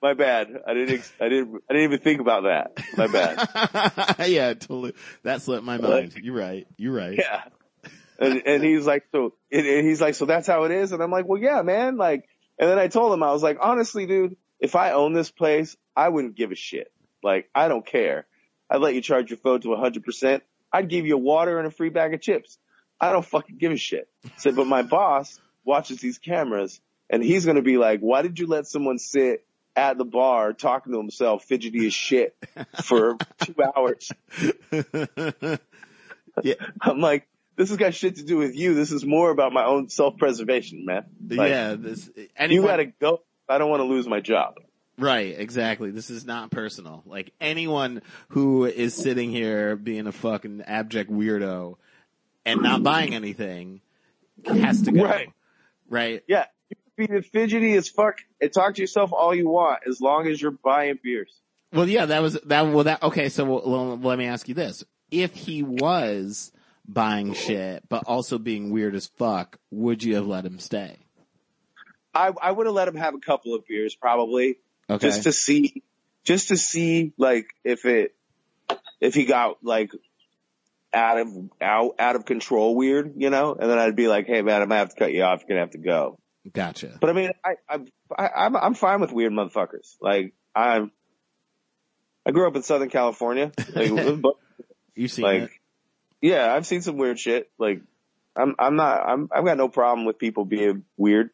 [0.01, 0.47] my bad.
[0.65, 2.77] I didn't, ex- I didn't, I didn't even think about that.
[2.95, 4.15] My bad.
[4.29, 4.93] yeah, totally.
[5.23, 6.13] That slipped my mind.
[6.21, 6.65] You're right.
[6.77, 7.17] You're right.
[7.17, 7.41] yeah.
[8.17, 10.93] And, and he's like, so, and, and he's like, so that's how it is.
[10.93, 11.97] And I'm like, well, yeah, man.
[11.97, 12.28] Like,
[12.59, 15.77] and then I told him, I was like, honestly, dude, if I own this place,
[15.95, 16.91] I wouldn't give a shit.
[17.23, 18.25] Like, I don't care.
[18.69, 20.43] I'd let you charge your phone to hundred percent.
[20.71, 22.57] I'd give you a water and a free bag of chips.
[22.99, 24.09] I don't fucking give a shit.
[24.25, 28.21] I said, but my boss watches these cameras and he's going to be like, why
[28.21, 29.45] did you let someone sit
[29.75, 32.35] at the bar talking to himself, fidgety as shit
[32.83, 34.11] for two hours?
[36.43, 36.55] yeah.
[36.81, 37.27] I'm like,
[37.59, 38.73] this has got shit to do with you.
[38.73, 41.03] This is more about my own self-preservation, man.
[41.27, 41.75] Like, yeah.
[41.77, 42.09] This.
[42.49, 43.21] You gotta go.
[43.49, 44.55] I don't want to lose my job.
[44.97, 45.91] Right, exactly.
[45.91, 47.03] This is not personal.
[47.05, 51.75] Like anyone who is sitting here being a fucking abject weirdo
[52.45, 53.81] and not buying anything
[54.45, 55.03] has to go.
[55.03, 55.33] Right.
[55.89, 56.23] Right.
[56.29, 56.45] Yeah.
[56.69, 59.99] You can be the fidgety as fuck and talk to yourself all you want as
[59.99, 61.33] long as you're buying beers.
[61.73, 62.67] Well, yeah, that was that.
[62.67, 63.27] Well, that okay.
[63.27, 66.53] So well, let me ask you this: If he was
[66.91, 70.97] buying shit but also being weird as fuck, would you have let him stay?
[72.13, 74.57] I, I would have let him have a couple of beers probably
[74.89, 75.07] Okay.
[75.07, 75.83] just to see,
[76.23, 78.15] just to see like if it,
[78.99, 79.91] if he got like
[80.91, 81.27] out of,
[81.61, 84.69] out, out of control weird, you know, and then I'd be like, Hey man, I'm
[84.69, 85.41] gonna have to cut you off.
[85.41, 86.17] You're gonna have to go.
[86.51, 86.97] gotcha.
[86.99, 87.79] But I mean, I, I,
[88.17, 89.95] I I'm, I'm fine with weird motherfuckers.
[90.01, 90.91] Like I'm,
[92.25, 93.51] I grew up in Southern California.
[93.75, 93.91] Like,
[94.95, 95.49] You seen like, it?
[96.21, 97.49] Yeah, I've seen some weird shit.
[97.57, 97.81] Like,
[98.35, 101.29] I'm, I'm not, I'm, I've got no problem with people being weird.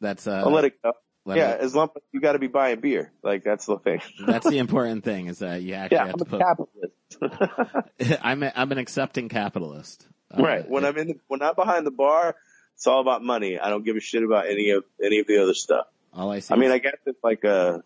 [0.00, 0.42] That's uh.
[0.44, 0.92] I'll let it go.
[1.26, 3.12] let yeah, it- as long as you got to be buying beer.
[3.22, 4.00] Like that's the thing.
[4.26, 6.40] that's the important thing is that you actually Yeah, have I'm to a put.
[6.40, 8.18] capitalist.
[8.22, 10.06] I'm a, I'm an accepting capitalist.
[10.32, 10.68] Uh, right.
[10.68, 12.36] When I'm in, the, when I'm behind the bar,
[12.76, 13.58] it's all about money.
[13.58, 15.86] I don't give a shit about any of any of the other stuff.
[16.14, 16.54] all I see.
[16.54, 17.82] I mean, is- I guess it's like a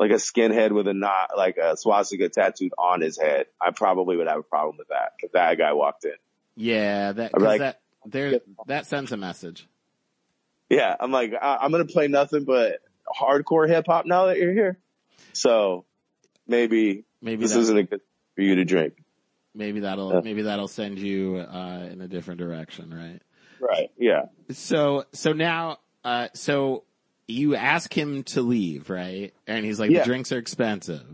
[0.00, 3.46] like a skinhead with a knot, like a swastika tattooed on his head.
[3.60, 6.14] I probably would have a problem with that if that guy walked in.
[6.56, 9.68] yeah, that like- that there that sends a message.
[10.70, 12.80] Yeah, I'm like, I, I'm gonna play nothing but
[13.14, 14.78] hardcore hip hop now that you're here.
[15.32, 15.84] So
[16.48, 18.00] maybe Maybe this isn't a good
[18.34, 18.94] for you to drink.
[19.54, 20.20] maybe that'll Yeah.
[20.24, 23.20] maybe that'll send you uh, in a different direction, right?
[23.60, 23.90] Right.
[23.98, 24.26] Yeah.
[24.50, 26.84] So so now uh, so
[27.30, 29.32] you ask him to leave, right?
[29.46, 30.00] And he's like, Yeah.
[30.00, 31.06] the drinks are expensive.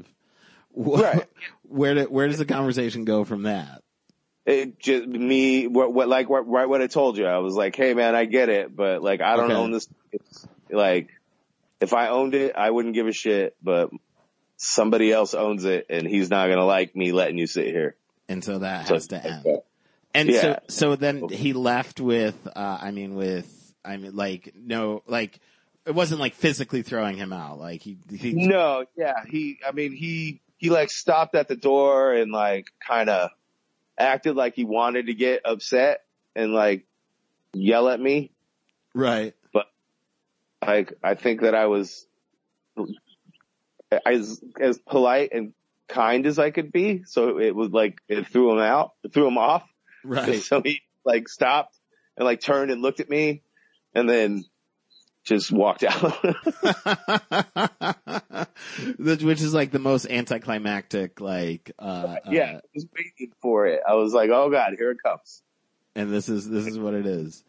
[0.74, 1.24] Wh- Right.
[1.68, 3.82] Where do, where does the conversation go from that?
[4.44, 7.26] It just me what, what like what right what I told you.
[7.26, 9.54] I was like, hey man, I get it, but like I don't Okay.
[9.54, 9.88] own this.
[10.12, 11.08] It's, like
[11.80, 13.56] if I owned it, I wouldn't give a shit.
[13.60, 13.90] But
[14.56, 17.96] somebody else owns it, and he's not gonna like me letting you sit here.
[18.28, 19.44] And so that So- has to end.
[20.14, 20.40] And Yeah.
[20.40, 25.38] so, so then he left with, uh, I mean, with, I mean, like, no, like,
[25.86, 27.58] it wasn't like physically throwing him out.
[27.58, 29.58] Like he, he No, yeah, he.
[29.66, 33.30] I mean, he he like stopped at the door and like kind of
[33.96, 36.84] acted like he wanted to get upset and like
[37.52, 38.32] yell at me.
[38.94, 39.34] right.
[39.52, 39.66] But
[40.66, 42.06] like I think that I was
[44.04, 45.52] as as polite and
[45.88, 49.28] kind as I could be, so it was like it threw him out, it threw
[49.28, 49.62] him off.
[50.04, 50.42] Right.
[50.42, 51.78] So he like stopped
[52.16, 53.42] and like turned and looked at me,
[53.94, 54.44] and then
[55.26, 56.22] just walked out.
[58.98, 63.80] Which is like the most anticlimactic, like, uh, yeah, uh, I was waiting for it.
[63.86, 65.42] I was like, oh god, here it comes.
[65.94, 67.42] and this is, this is what it is.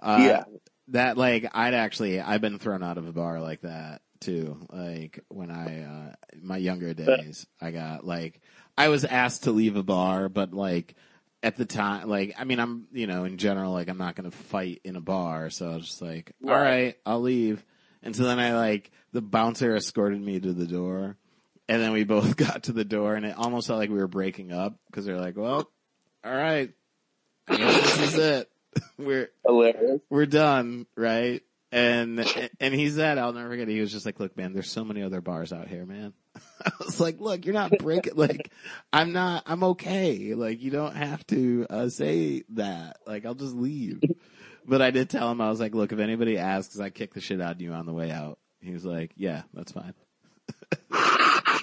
[0.00, 0.42] Uh, yeah,
[0.88, 4.58] that like I'd actually I've been thrown out of a bar like that too.
[4.70, 8.40] Like when I uh my younger days, I got like
[8.76, 10.94] I was asked to leave a bar, but like
[11.42, 14.30] at the time, like I mean, I'm you know in general like I'm not gonna
[14.30, 16.62] fight in a bar, so I was just like, all Right.
[16.62, 17.64] right, I'll leave.
[18.02, 21.16] And so then I like the bouncer escorted me to the door,
[21.68, 24.08] and then we both got to the door, and it almost felt like we were
[24.08, 25.70] breaking up because they're like, well,
[26.24, 26.72] all right,
[27.48, 28.48] I guess this is it.
[28.98, 30.00] We're hilarious.
[30.08, 31.42] we're done, right?
[31.70, 32.20] And
[32.60, 33.68] and he said, I'll never forget.
[33.68, 36.14] it, He was just like, "Look, man, there's so many other bars out here, man."
[36.64, 38.14] I was like, "Look, you're not breaking.
[38.16, 38.50] Like,
[38.92, 39.42] I'm not.
[39.46, 40.34] I'm okay.
[40.34, 42.98] Like, you don't have to uh, say that.
[43.06, 44.00] Like, I'll just leave."
[44.64, 47.20] But I did tell him, I was like, "Look, if anybody asks, I kick the
[47.20, 49.94] shit out of you on the way out." He was like, "Yeah, that's fine."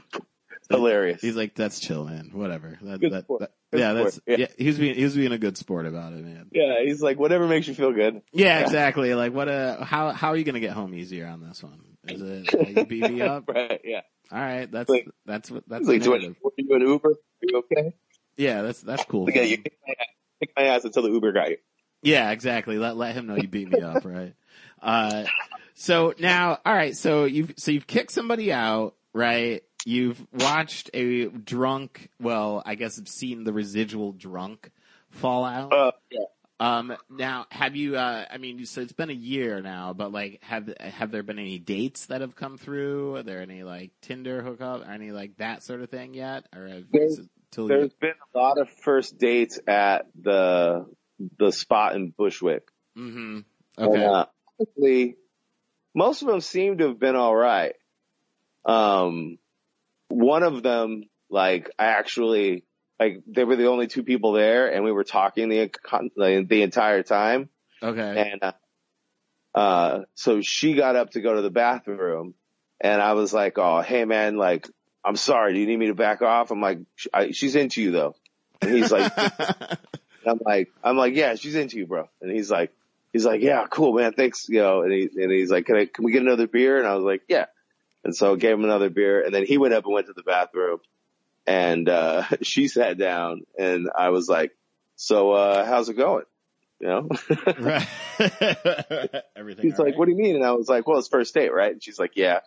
[0.69, 1.21] Hilarious.
[1.21, 2.29] He's like, "That's chill, man.
[2.34, 4.23] Whatever." That, that, that- yeah, that's sport.
[4.27, 4.38] Yeah.
[4.38, 4.47] yeah.
[4.58, 6.47] He was being he was being a good sport about it, man.
[6.51, 8.21] yeah, he's like, whatever makes you feel good.
[8.32, 9.13] Yeah, exactly.
[9.13, 9.47] Like, what?
[9.47, 11.79] Uh, how how are you gonna get home easier on this one?
[12.08, 13.47] Is it you beat me up?
[13.47, 14.01] right, yeah.
[14.32, 16.13] All right, that's Like- that's what that's like, do.
[16.13, 16.18] I,
[16.58, 17.10] you an Uber?
[17.10, 17.94] Are you okay?
[18.38, 19.26] Yeah, that's that's cool.
[19.26, 20.08] Like, yeah, you kick my, ass,
[20.39, 21.58] kick my ass until the Uber got you.
[22.04, 22.78] Yeah, exactly.
[22.78, 24.34] Let let him know you beat me up, right?
[24.82, 25.26] Uh,
[25.74, 26.96] so now, all right.
[26.96, 29.63] So you've so you've kicked somebody out, right?
[29.86, 32.10] You've watched a drunk.
[32.22, 34.70] Well, I guess I've seen the residual drunk
[35.10, 35.74] fallout.
[35.74, 36.20] Uh, yeah.
[36.60, 37.95] Um, now, have you?
[37.95, 41.39] Uh, I mean, so it's been a year now, but like, have have there been
[41.39, 43.15] any dates that have come through?
[43.15, 46.45] Are there any like Tinder hookup, or any like that sort of thing yet?
[46.54, 50.86] Or have, There's- is it you- There's been a lot of first dates at the
[51.38, 52.67] the spot in Bushwick.
[52.98, 53.43] Mhm.
[53.78, 54.06] And, Okay.
[54.06, 54.26] uh,
[54.60, 55.15] honestly,
[55.95, 57.76] most of them seem to have been all right.
[58.65, 59.38] Um,
[60.10, 62.63] one of them, like, I actually,
[62.99, 65.71] like, they were the only two people there, and we were talking the
[66.15, 67.49] the, the entire time.
[67.81, 68.31] Okay.
[68.31, 68.51] And uh,
[69.55, 72.33] uh, so she got up to go to the bathroom,
[72.81, 74.67] and I was like, "Oh, hey man, like,
[75.03, 75.53] I'm sorry.
[75.53, 78.15] Do you need me to back off?" I'm like, "Sh- I, "She's into you though."
[78.62, 79.12] And he's like,
[80.27, 82.09] I'm like, I'm like, yeah, she's into you, bro.
[82.21, 82.71] And he's like,
[83.13, 84.81] he's like, yeah, cool, man, thanks, you know.
[84.81, 86.77] And he and he's like, can I, can we get another beer?
[86.77, 87.45] And I was like, yeah.
[88.03, 90.13] And so I gave him another beer, and then he went up and went to
[90.13, 90.79] the bathroom,
[91.49, 94.51] and uh she sat down, and I was like,
[94.95, 96.23] so uh how's it going?
[96.79, 97.09] You know?
[97.59, 97.88] right.
[99.35, 99.65] Everything.
[99.65, 99.97] He's all like, right?
[99.97, 100.35] what do you mean?
[100.35, 101.73] And I was like, well, it's first date, right?
[101.73, 102.39] And she's like, yeah.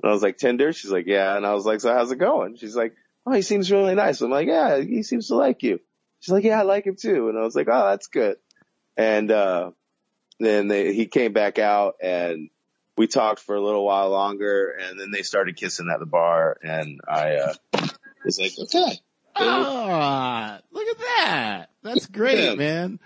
[0.00, 0.72] And I was like, Tinder?
[0.72, 1.36] She's like, yeah.
[1.36, 2.56] And I was like, so how's it going?
[2.56, 2.94] She's like,
[3.26, 4.20] oh, he seems really nice.
[4.20, 5.80] I'm like, yeah, he seems to like you.
[6.20, 7.28] She's like, yeah, I like him too.
[7.28, 8.36] And I was like, oh, that's good.
[8.96, 9.72] And, uh,
[10.38, 12.50] then they, he came back out and
[12.96, 16.56] we talked for a little while longer and then they started kissing at the bar
[16.62, 17.54] and I, uh,
[18.24, 19.00] was like, okay.
[19.36, 21.66] Ah, look at that.
[21.82, 22.54] That's great, Yeah.
[22.54, 23.00] man.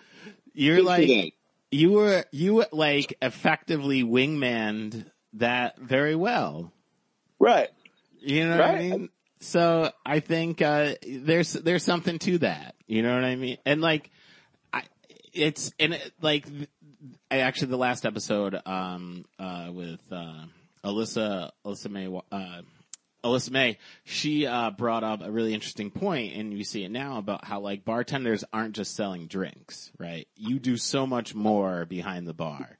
[0.54, 1.34] You're Good like
[1.70, 6.72] you were you like effectively wingmanned that very well.
[7.38, 7.68] Right.
[8.20, 9.08] You know what I mean?
[9.40, 12.74] So I think uh there's there's something to that.
[12.86, 13.58] You know what I mean?
[13.66, 14.10] And like
[14.72, 14.84] I
[15.32, 16.46] it's and it, like
[17.30, 20.44] I actually the last episode um uh with uh
[20.84, 22.62] Alyssa Alyssa May uh
[23.24, 27.18] Alyssa May, she uh, brought up a really interesting point, and you see it now
[27.18, 30.28] about how like bartenders aren't just selling drinks, right?
[30.36, 32.78] You do so much more behind the bar.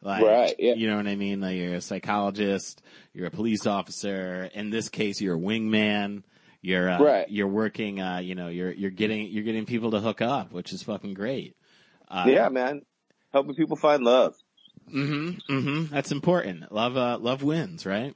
[0.00, 0.74] Like, Right, yeah.
[0.74, 1.40] You know what I mean?
[1.40, 4.50] Like you're a psychologist, you're a police officer.
[4.52, 6.24] In this case, you're a wingman.
[6.60, 7.30] You're uh, Right.
[7.30, 8.00] You're working.
[8.00, 11.14] Uh, you know, you're you're getting you're getting people to hook up, which is fucking
[11.14, 11.56] great.
[12.08, 12.82] Uh, yeah, man.
[13.32, 14.34] Helping people find love.
[14.92, 15.52] Mm-hmm.
[15.52, 15.94] Mm-hmm.
[15.94, 16.72] That's important.
[16.72, 16.96] Love.
[16.96, 18.14] Uh, love wins, right?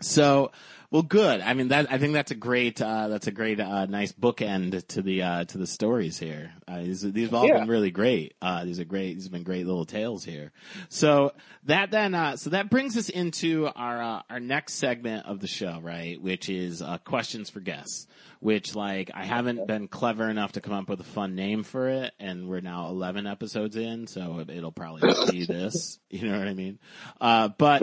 [0.00, 0.50] So,
[0.90, 1.40] Well, good.
[1.40, 4.86] I mean, that I think that's a great uh, that's a great uh, nice bookend
[4.88, 6.52] to the uh, to the stories here.
[6.68, 7.58] Uh, these these have all Yeah.
[7.60, 8.34] been really great.
[8.40, 9.14] Uh, these are great.
[9.14, 10.52] These have been great little tales here.
[10.88, 11.32] So
[11.64, 15.48] that then uh, so that brings us into our uh, our next segment of the
[15.48, 16.20] show, right?
[16.20, 18.06] Which is uh, questions for guests.
[18.40, 21.88] Which like I haven't been clever enough to come up with a fun name for
[21.88, 25.98] it, and we're now eleven episodes in, so it, it'll probably be this.
[26.10, 26.78] You know what I mean?
[27.18, 27.82] Uh, but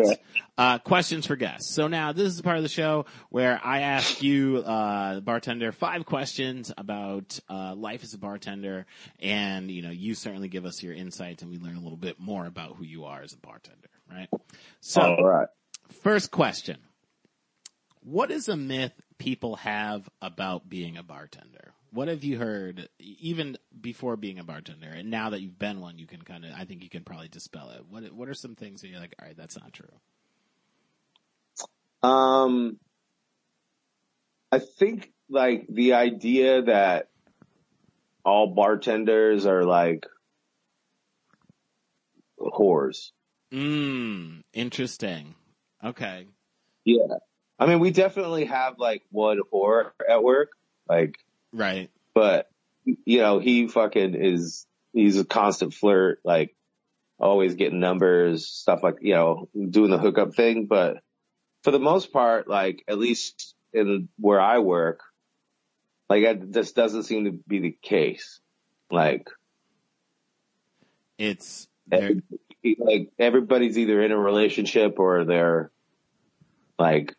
[0.58, 1.74] uh, questions for guests.
[1.74, 2.93] So now this is part of the show
[3.30, 8.86] where I ask you, uh, the bartender, five questions about uh, life as a bartender,
[9.20, 12.20] and you know you certainly give us your insights, and we learn a little bit
[12.20, 14.30] more about who you are as a bartender, right?
[14.80, 15.48] So All right.
[16.02, 16.78] first question:
[18.02, 21.74] What is a myth people have about being a bartender?
[21.92, 26.00] What have you heard, even before being a bartender, and now that you've been one,
[26.00, 27.86] you can kind of, I think you can probably dispel it.
[27.88, 29.94] What What are some things that you're like, all right, that's not true?
[32.04, 32.78] Um,
[34.52, 37.10] I think like the idea that
[38.26, 40.06] all bartenders are like
[42.40, 43.12] whores.
[43.52, 45.36] Mm, interesting.
[45.84, 46.28] Okay.
[46.86, 47.16] Yeah.
[47.60, 50.52] I mean, we definitely have like one whore at work,
[50.88, 51.18] like,
[51.52, 51.90] Right.
[52.14, 52.50] but
[52.84, 56.56] you know, he fucking is, he's a constant flirt, like
[57.20, 60.66] always getting numbers, stuff like, you know, doing the hookup thing.
[60.66, 60.98] But
[61.64, 65.02] for the most part, like at least in where I work,
[66.10, 68.40] like this doesn't seem to be the case.
[68.92, 69.28] Like,
[71.18, 71.68] It's
[72.78, 75.72] like everybody's either in a relationship or they're
[76.78, 77.16] like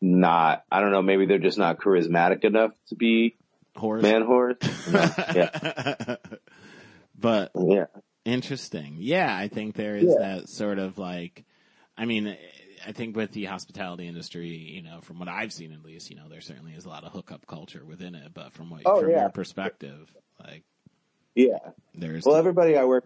[0.00, 3.36] not, I don't know, maybe they're just not charismatic enough to be
[3.76, 4.02] Horse.
[4.02, 4.56] man whores.
[5.34, 6.16] yeah.
[7.18, 7.86] but Yeah.
[8.24, 8.96] interesting.
[8.98, 10.36] Yeah, I think there is Yeah.
[10.38, 11.44] that sort of like,
[11.96, 12.36] I mean,
[12.86, 16.16] I think with the hospitality industry, you know, from what I've seen at least, you
[16.16, 18.32] know, there certainly is a lot of hookup culture within it.
[18.34, 19.20] But from what, Oh, from yeah.
[19.22, 20.62] your perspective, like
[21.34, 21.58] Yeah.
[21.94, 23.04] there's Well, everybody I work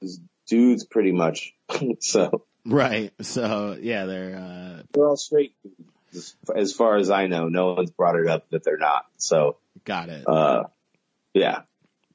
[0.00, 1.54] with is dudes pretty much.
[2.00, 3.12] so right.
[3.20, 5.54] So yeah, they're uh, they're all straight.
[6.54, 9.06] As- far as I know, no one's brought it up that they're not.
[9.16, 10.28] So, got it.
[10.28, 10.64] uh,
[11.32, 11.62] yeah,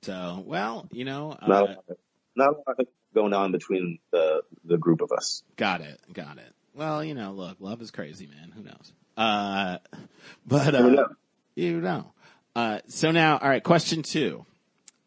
[0.04, 1.98] so well, you know, not, a uh, lot of-
[2.36, 5.42] not a lot going on between the, the group of us.
[5.56, 6.54] got it, got it.
[6.78, 8.52] Well, you know, look, love is crazy, man.
[8.56, 8.94] Who knows?
[9.18, 9.80] Uh,
[10.48, 11.08] but uh, know.
[11.56, 12.14] You know.
[12.56, 14.46] Uh, so now, all right, question two.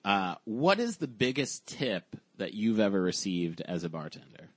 [0.04, 4.48] Uh, what is the biggest tip that you've ever received as a bartender?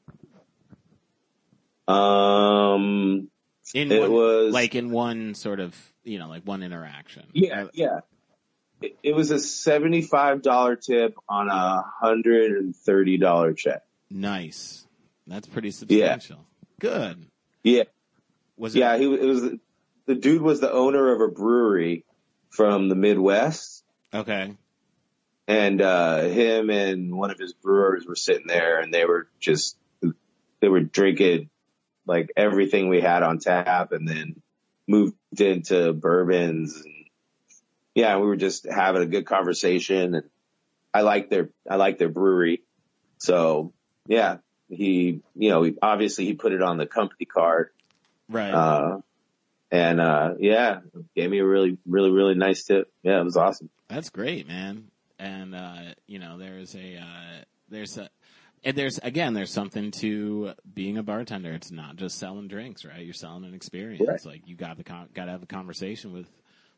[1.88, 3.30] Um,
[3.76, 7.26] In It one, was- like in one sort of, you know, like one interaction.
[7.34, 8.00] Yeah, yeah.
[8.82, 13.84] It, it was a seventy-five dollar tip on a hundred and thirty dollar check.
[14.10, 14.86] Nice.
[15.28, 16.46] That's pretty substantial.
[16.84, 17.28] Good.
[17.64, 17.84] Yeah,
[18.58, 18.80] Was it?
[18.80, 18.98] yeah.
[18.98, 19.42] He it was
[20.06, 22.04] the dude was the owner of a brewery
[22.50, 24.54] from the Midwest, Okay.
[25.48, 29.78] and uh, him and one of his brewers were sitting there, and they were just
[30.60, 31.50] they were drinking
[32.06, 34.42] like everything we had on tap, and then
[34.86, 36.94] moved into bourbons and
[37.96, 40.30] yeah, we were just having a good conversation and
[40.94, 42.64] I like their, I like their brewery.
[43.20, 43.72] So
[44.08, 44.38] yeah,
[44.76, 47.70] he, you know, he, obviously he put it on the company card.
[48.30, 48.52] Right.
[48.52, 49.02] Uh,
[49.72, 50.80] and, uh, yeah,
[51.16, 52.92] gave me a really, really, really nice tip.
[53.02, 53.70] Yeah, it was awesome.
[53.88, 54.90] That's great, man.
[55.20, 58.10] And uh, you know, there's a uh, there's a
[58.64, 61.54] and there's again there's something to being a bartender.
[61.54, 63.04] It's not just selling drinks, right?
[63.04, 64.04] You're selling an experience.
[64.06, 64.26] Right.
[64.26, 66.28] Like you got the con- got to have a conversation with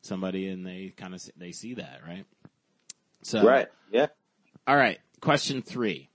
[0.01, 2.25] somebody, and they kind of they see that, right?
[3.23, 3.67] So Right.
[3.91, 4.07] Yeah.
[4.67, 4.99] All right.
[5.21, 6.09] Question three.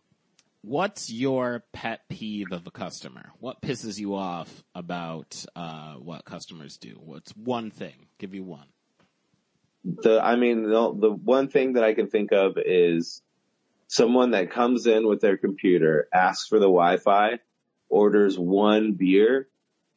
[0.62, 3.31] What's your pet peeve of a customer?
[3.38, 7.01] What pisses you off about uh, what customers do?
[7.03, 8.09] What's one thing?
[8.18, 8.66] Give you one.
[9.85, 13.23] The, I mean, the, the one thing that I can think of is
[13.88, 17.38] someone that comes in with their computer, asks for the Wi-Fi,
[17.88, 19.49] orders one beer,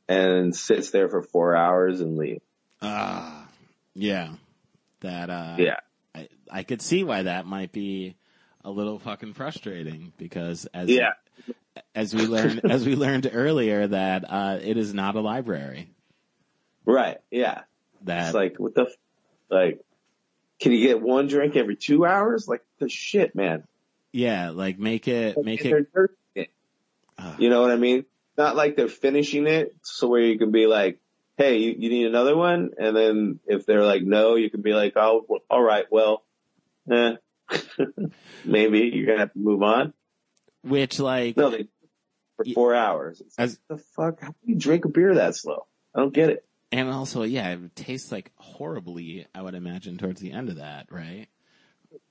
[0.08, 2.42] and sits there for four hours and leaves.
[2.82, 3.50] Ah,
[3.94, 4.30] yeah.
[5.02, 5.80] That uh, Yeah.
[6.16, 8.16] I, I could see why that might be
[8.64, 11.14] a little fucking frustrating because as Yeah.
[11.96, 15.90] as we learned as we learned earlier that uh, it is not a library.
[16.86, 17.18] Right.
[17.32, 17.62] Yeah.
[18.04, 18.98] That It's like, what the, f-
[19.50, 19.80] like,
[20.60, 22.48] can you get one drink every two hours?
[22.48, 23.64] Like, the shit, man.
[24.12, 25.88] yeah, like make it make it.
[26.36, 26.50] it.
[27.18, 28.06] Uh, You know what I mean?
[28.38, 31.00] Not like they're finishing it, so where you can be like,
[31.38, 32.72] hey, you, you need another one?
[32.78, 36.24] And then if they're like, no, you can be like, oh, all right, well,
[36.92, 37.14] eh,
[38.46, 39.94] maybe you're gonna have to move on.
[40.64, 41.68] which like No, they,
[42.36, 43.22] for Y- four hours.
[43.22, 44.22] It's as like, the fuck?
[44.22, 45.66] How do you drink a beer that slow?
[45.96, 46.46] I don't get it.
[46.72, 50.88] And also, yeah, it tastes like horribly, I would imagine, towards the end of that,
[50.92, 51.28] right?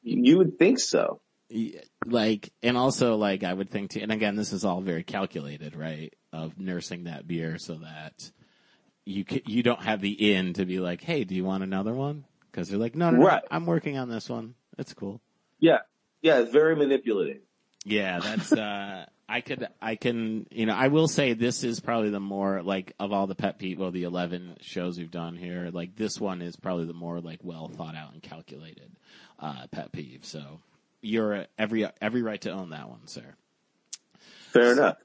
[0.02, 1.20] You would think so.
[1.48, 5.02] Yeah, Like, and also, like, I would think too, and again, this is all very
[5.02, 6.14] calculated, right?
[6.32, 8.14] Of nursing that beer so that
[9.04, 11.92] you c you don't have the in to be like, hey, do you want another
[11.92, 12.24] one?
[12.50, 13.42] Because they're like, no, no, no, Right.
[13.50, 14.54] I'm working on this one.
[14.78, 15.20] It's cool.
[15.62, 15.78] Yeah.
[16.22, 17.40] Yeah, it's very manipulative.
[17.84, 22.10] Yeah, that's uh I could I can you know, I will say this is probably
[22.10, 25.70] the more like of all the pet peeve well the eleven shows we've done here,
[25.72, 28.90] like this one is probably the more like well thought out and calculated
[29.38, 30.24] uh pet peeve.
[30.24, 30.60] So
[31.00, 33.34] you're every every right to own that one, sir.
[34.50, 34.96] Fair enough.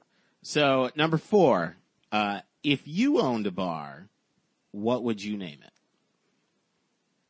[0.42, 1.76] So number four,
[2.12, 4.08] uh if you owned a bar,
[4.72, 5.72] what would you name it?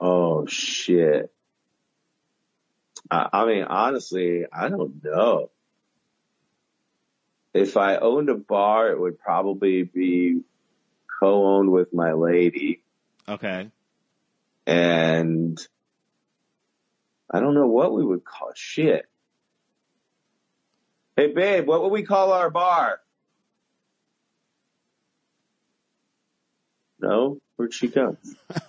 [0.01, 1.33] Oh shit.
[3.11, 5.51] I, I mean, honestly, I don't know.
[7.55, 10.41] If I owned a bar, it would probably be
[11.21, 12.83] co-owned with my lady
[13.29, 13.71] Okay.
[14.67, 15.59] and
[17.31, 19.07] I don't know what we would call shit.
[21.17, 23.01] Hey babe, what would we call our bar?
[27.01, 27.39] No?
[27.57, 28.17] Where'd she go?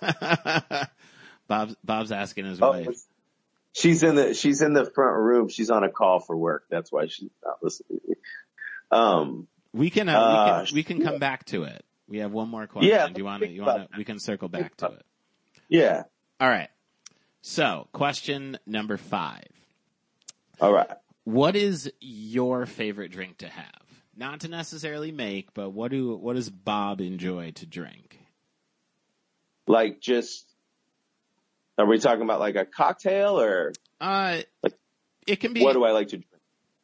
[1.46, 2.88] Bob's Bob's asking his Oh, wife.
[3.72, 5.48] She's in the she's in the front room.
[5.48, 6.64] She's on a call for work.
[6.70, 8.00] That's why she's not listening.
[8.00, 8.14] to me.
[8.90, 11.84] Um, We can, uh, Uh, we can we can come back to it.
[12.08, 12.90] We have one more question.
[12.90, 13.48] Yeah, Do you want to?
[13.48, 13.96] You want to?
[13.96, 15.06] We can circle back to it.
[15.68, 16.02] yeah.
[16.40, 16.68] All right.
[17.42, 19.46] So, question number five:
[20.60, 20.90] All right.
[21.24, 23.66] What is your favorite drink to have?
[24.16, 28.18] Not to necessarily make, but what do what does Bob enjoy to drink?
[29.66, 30.49] Like just,
[31.80, 34.74] are we talking about like a cocktail or Uh, Like,
[35.26, 35.62] it can be.
[35.62, 36.26] what do I like to drink?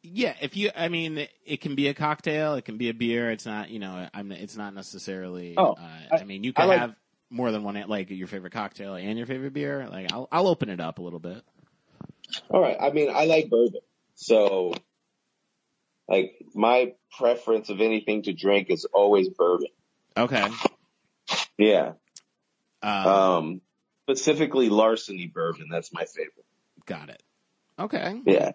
[0.03, 3.29] Yeah, if you, I mean, it can be a cocktail, it can be a beer.
[3.31, 4.31] It's not, you know, I'm.
[4.31, 5.55] It's not necessarily.
[5.57, 6.95] Oh, uh, I, mean, you can like- have
[7.29, 9.87] more than one, like your favorite cocktail and your favorite beer.
[9.91, 11.43] Like, I'll, I'll open it up a little bit.
[12.49, 12.77] All right.
[12.79, 13.81] I mean, I like bourbon.
[14.15, 14.73] So,
[16.07, 19.67] like, my preference of anything to drink is always bourbon.
[20.15, 20.47] Okay.
[21.57, 21.93] Yeah.
[22.81, 23.61] Um, Um,
[24.07, 25.67] specifically larceny bourbon.
[25.69, 26.45] That's my favorite.
[26.85, 27.21] got it.
[27.77, 28.21] Okay.
[28.25, 28.51] Yeah.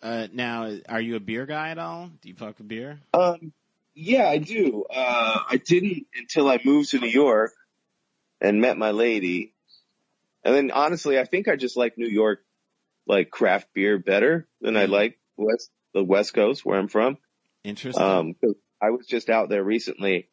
[0.00, 2.10] Uh, now, are you a beer guy at all?
[2.20, 3.00] Do you fuck with beer?
[3.12, 3.52] Um,
[3.94, 4.84] yeah, I do.
[4.88, 7.52] Uh, I didn't until I moved to New York
[8.40, 9.54] and met my lady.
[10.44, 12.44] And then honestly, I think I just like New York,
[13.06, 17.18] like craft beer better than I like West, the West Coast where I'm from.
[17.64, 18.04] Interesting.
[18.04, 18.34] Um,
[18.80, 20.28] I was just out there recently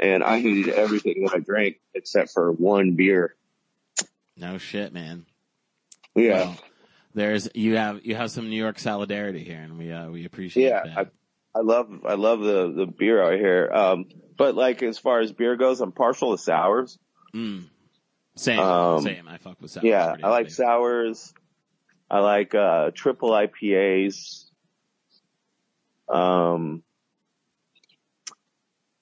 [0.00, 3.36] and I hated everything that I drank except for one beer.
[4.42, 5.24] No shit, man.
[6.14, 6.32] Yeah.
[6.32, 6.56] Well,
[7.14, 10.64] there's you have you have some New York solidarity here, and we uh, we appreciate
[10.68, 11.12] Yeah, that.
[11.54, 13.70] I love, I love the, the beer out here.
[13.70, 14.06] Um,
[14.38, 16.98] but like as far as beer goes, I'm partial to sours.
[17.34, 17.64] Mm.
[18.36, 19.28] Same, Um, same.
[19.28, 19.84] I fuck with sours.
[19.84, 21.34] yeah, I like sours.
[22.10, 24.44] I like uh triple IPAs.
[26.08, 26.82] Um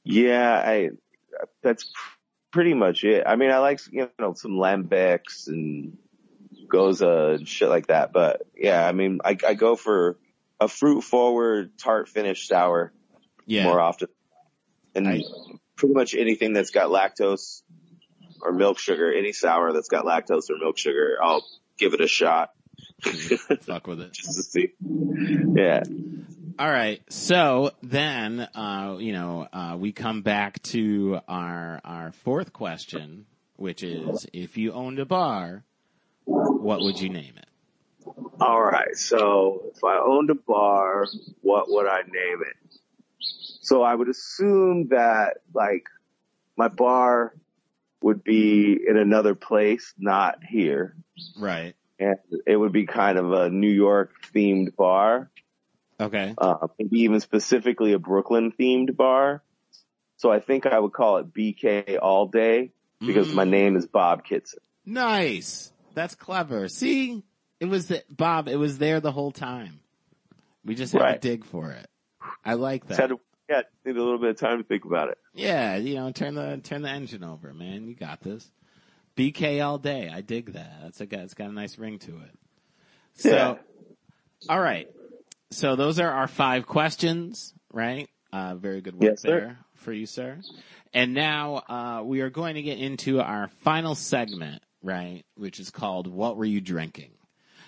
[0.05, 0.91] Yeah, I
[1.63, 1.93] that's
[2.51, 3.25] pretty much it.
[3.27, 5.97] I mean, I like you know some lambics and
[6.67, 10.19] gose and shit like that, but yeah, I mean, I I go for
[10.61, 12.93] a fruit forward tart finish sour
[13.47, 14.09] Yeah, more often.
[14.95, 15.23] And I-
[15.77, 17.63] pretty much anything that's got lactose
[18.43, 21.45] or milk sugar, any sour that's got lactose or milk sugar, I'll
[21.79, 22.51] give it a shot
[23.03, 23.55] mm-hmm.
[23.57, 24.13] fuck with it.
[24.13, 24.73] just to see.
[24.81, 25.83] Yeah.
[26.61, 27.01] All right.
[27.11, 33.25] So then, uh, you know, uh, we come back to our our fourth question,
[33.57, 35.65] which is, if you owned a bar,
[36.27, 37.47] what would you name it?
[38.39, 38.95] All right.
[38.95, 41.07] So if I owned a bar,
[41.41, 42.79] what would I name it?
[43.63, 45.87] So I would assume that like
[46.59, 47.33] my bar
[48.03, 50.95] would be in another place, not here.
[51.39, 51.75] Right.
[51.99, 55.31] And it would be kind of a New York themed bar.
[56.01, 56.35] Okay.
[56.39, 59.43] uh, maybe even specifically a Brooklyn themed bar.
[60.17, 63.35] So I think I would call it BK all day because Mm.
[63.35, 64.61] my name is Bob Kitson.
[64.85, 65.73] Nice.
[65.95, 66.69] That's clever.
[66.69, 67.23] See,
[67.59, 68.49] it was the, Bob.
[68.49, 69.81] It was there the whole time.
[70.65, 71.21] We just had Right.
[71.23, 71.87] to dig for it.
[72.45, 73.09] I like that.
[73.09, 75.19] to, yeah, need a little bit of time to think about it.
[75.35, 77.87] Yeah, you know, turn the turn the engine over, man.
[77.89, 78.51] You got this.
[79.17, 80.11] BK all day.
[80.13, 80.81] I dig that.
[80.83, 82.39] That's a got it's got a nice ring to it.
[83.15, 83.57] So, Yeah.
[84.49, 84.89] all right.
[85.51, 88.09] So those are our five questions, right?
[88.33, 90.39] Uh, very good work Yes, there for you, sir.
[90.95, 95.25] And now uh, we are going to get into our final segment, right?
[95.35, 97.11] Which is called "What Were You Drinking?"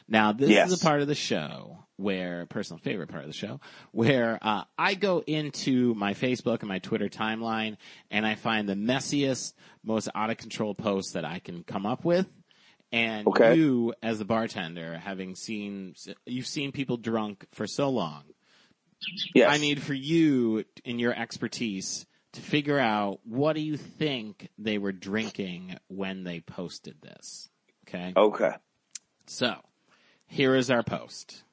[0.08, 0.70] Now, this Yes.
[0.70, 3.60] is a part of the show where, personal favorite part of the show,
[3.92, 7.76] where uh, I go into my Facebook and my Twitter timeline
[8.10, 9.54] and I find the messiest,
[9.84, 12.26] most out of control posts that I can come up with.
[12.92, 13.54] And Okay.
[13.54, 15.94] you, as a bartender, having seen,
[16.26, 18.24] you've seen people drunk for so long.
[19.34, 19.50] Yes.
[19.50, 24.78] I need for you, in your expertise, to figure out what do you think they
[24.78, 27.48] were drinking when they posted this.
[27.88, 28.12] Okay.
[28.16, 28.52] Okay.
[29.26, 29.56] So,
[30.26, 31.44] here is our post.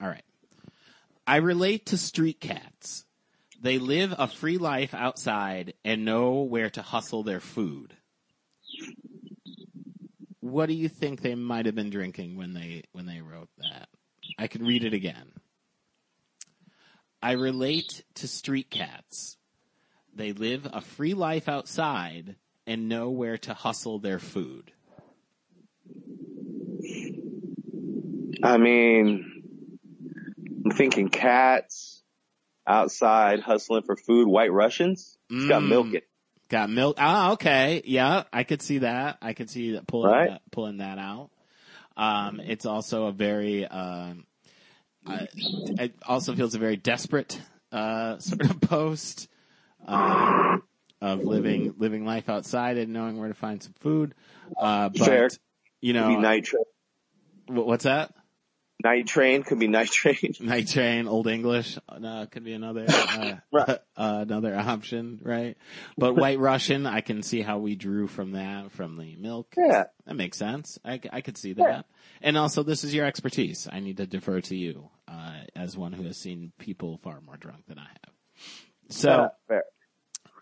[0.00, 0.24] All right.
[1.26, 3.04] I relate to street cats.
[3.60, 7.94] They live a free life outside and know where to hustle their food.
[10.50, 13.88] What do you think they might have been drinking when they when they wrote that?
[14.38, 15.32] I can read it again.
[17.20, 19.36] I relate to street cats.
[20.14, 22.36] They live a free life outside
[22.66, 24.72] and know where to hustle their food.
[28.42, 29.42] I mean,
[30.64, 32.02] I'm thinking cats
[32.66, 34.28] outside hustling for food.
[34.28, 35.18] White Russians.
[35.30, 35.68] It's got Mm.
[35.68, 35.94] milk in.
[35.96, 36.08] it.
[36.48, 36.96] Got milk.
[36.98, 37.82] Ah, okay.
[37.84, 39.18] Yeah, I could see that.
[39.20, 40.30] I could see that pulling Right.
[40.30, 41.30] that, pulling that out.
[41.96, 44.26] Um, it's also a very, um,
[45.06, 45.26] uh,
[45.78, 47.40] it also feels a very desperate,
[47.72, 49.28] uh, sort of post,
[49.86, 50.62] um,
[51.00, 54.14] of living, living life outside and knowing where to find some food.
[54.56, 55.28] Uh, but, Fair.
[55.80, 56.08] you know,
[56.42, 56.62] train.
[57.48, 58.14] what's that?
[58.84, 60.34] Night train could be night train.
[60.40, 63.68] Night Train, Old English, no, could be another uh, Right.
[63.68, 65.56] uh, another option, right?
[65.96, 69.54] But White Russian, I can see how we drew from that from the milk.
[69.56, 69.84] Yeah.
[70.04, 70.78] that makes sense.
[70.84, 71.86] I, I could see that.
[72.20, 73.66] And also, this is your expertise.
[73.70, 77.36] I need to defer to you uh, as one who has seen people far more
[77.38, 78.14] drunk than I have.
[78.90, 79.62] So, Yeah, fair.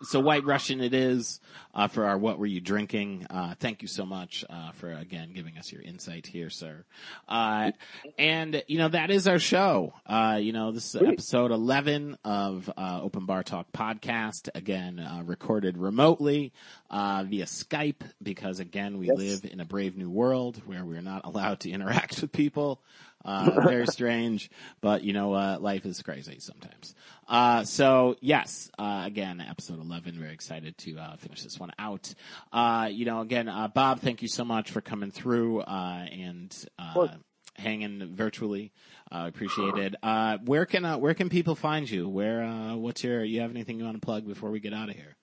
[0.03, 1.41] So White Russian it is
[1.75, 3.27] uh, for our What Were You Drinking?
[3.31, 6.85] Uh, thank you so much uh, for again giving us your insight here, sir.
[7.29, 7.71] Uh,
[8.19, 9.93] and you know that is our show.
[10.07, 14.49] Uh, you know this is episode eleven of uh, Open Bar Talk podcast.
[14.55, 16.53] Again, uh, recorded remotely
[16.91, 19.17] uh, via Skype because again we Yes.
[19.17, 22.81] live in a brave new world where we're not allowed to interact with people.
[23.25, 24.51] Uh, very strange,
[24.81, 26.95] but you know, uh, life is crazy sometimes.
[27.27, 32.13] Uh, so yes, uh, again, episode 11, very excited to, uh, finish this one out.
[32.53, 36.55] Uh, you know, again, uh, Bob, thank you so much for coming through, uh, and,
[36.79, 37.09] uh,
[37.57, 38.73] hanging virtually.
[39.11, 39.95] Uh, appreciate it.
[40.03, 42.09] Uh, where can, uh, where can people find you?
[42.09, 44.91] Where, uh, what's your, you have anything you want to plug before we get out
[44.91, 45.17] of here?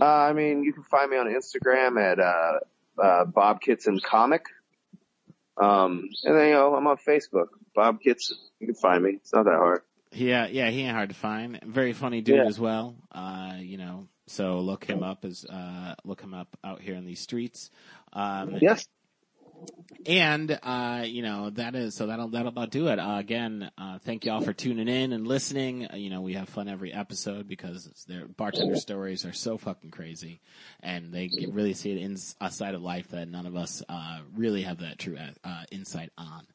[0.00, 2.58] Uh, I mean, you can find me on Instagram at uh,
[3.00, 4.46] uh, Bob Kitson Comic.
[5.60, 8.36] Um, and then you know I'm on Facebook, Bob Kitson.
[8.60, 9.10] You can find me.
[9.16, 9.82] It's not that hard.
[10.12, 11.60] Yeah, yeah, he ain't hard to find.
[11.64, 12.44] Very funny dude Yeah.
[12.46, 12.96] as well.
[13.10, 17.06] Uh, you know, so look him up as uh, look him up out here in
[17.06, 17.70] these streets.
[18.12, 18.86] Um, Yes.
[20.06, 22.98] And uh, you know that is so that'll that'll about do it.
[22.98, 25.86] Uh, again, uh, thank y'all for tuning in and listening.
[25.92, 29.90] Uh, you know we have fun every episode because their bartender stories are so fucking
[29.90, 30.40] crazy,
[30.80, 34.20] and they really see it in a side of life that none of us uh,
[34.34, 36.46] really have that true uh, insight on.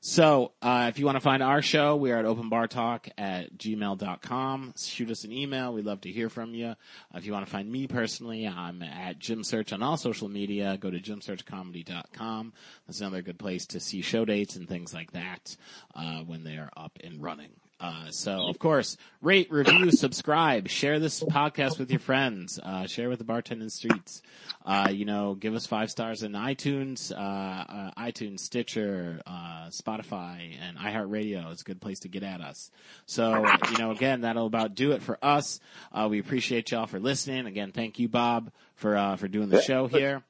[0.00, 4.74] So, uh, if you want to find our show, we are at openbartalk at gmail.com.
[4.78, 5.72] Shoot us an email.
[5.72, 6.74] We'd love to hear from you.
[7.14, 10.76] If you want to find me personally, I'm at Jim Search on all social media.
[10.78, 12.52] Go to jimsearchcomedy.com.
[12.86, 15.56] That's another good place to see show dates and things like that,
[15.94, 17.50] uh, when they are up and running.
[17.78, 23.10] Uh, so of course, rate, review, subscribe, share this podcast with your friends, uh, share
[23.10, 24.22] with the bartending streets.
[24.64, 30.56] Uh, you know, give us five stars in iTunes, uh, uh, iTunes, Stitcher, uh, Spotify,
[30.60, 32.70] and iHeartRadio is a good place to get at us.
[33.04, 35.60] So, you know, again, that'll about do it for us.
[35.92, 37.46] Uh, we appreciate y'all for listening.
[37.46, 40.22] Again, thank you, Bob, for, uh, for doing the show here.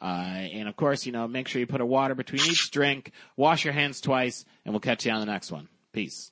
[0.00, 0.04] Uh,
[0.52, 3.64] and of course, you know, make sure you put a water between each drink, wash
[3.64, 5.68] your hands twice, and we'll catch you on the next one.
[5.92, 6.30] Peace.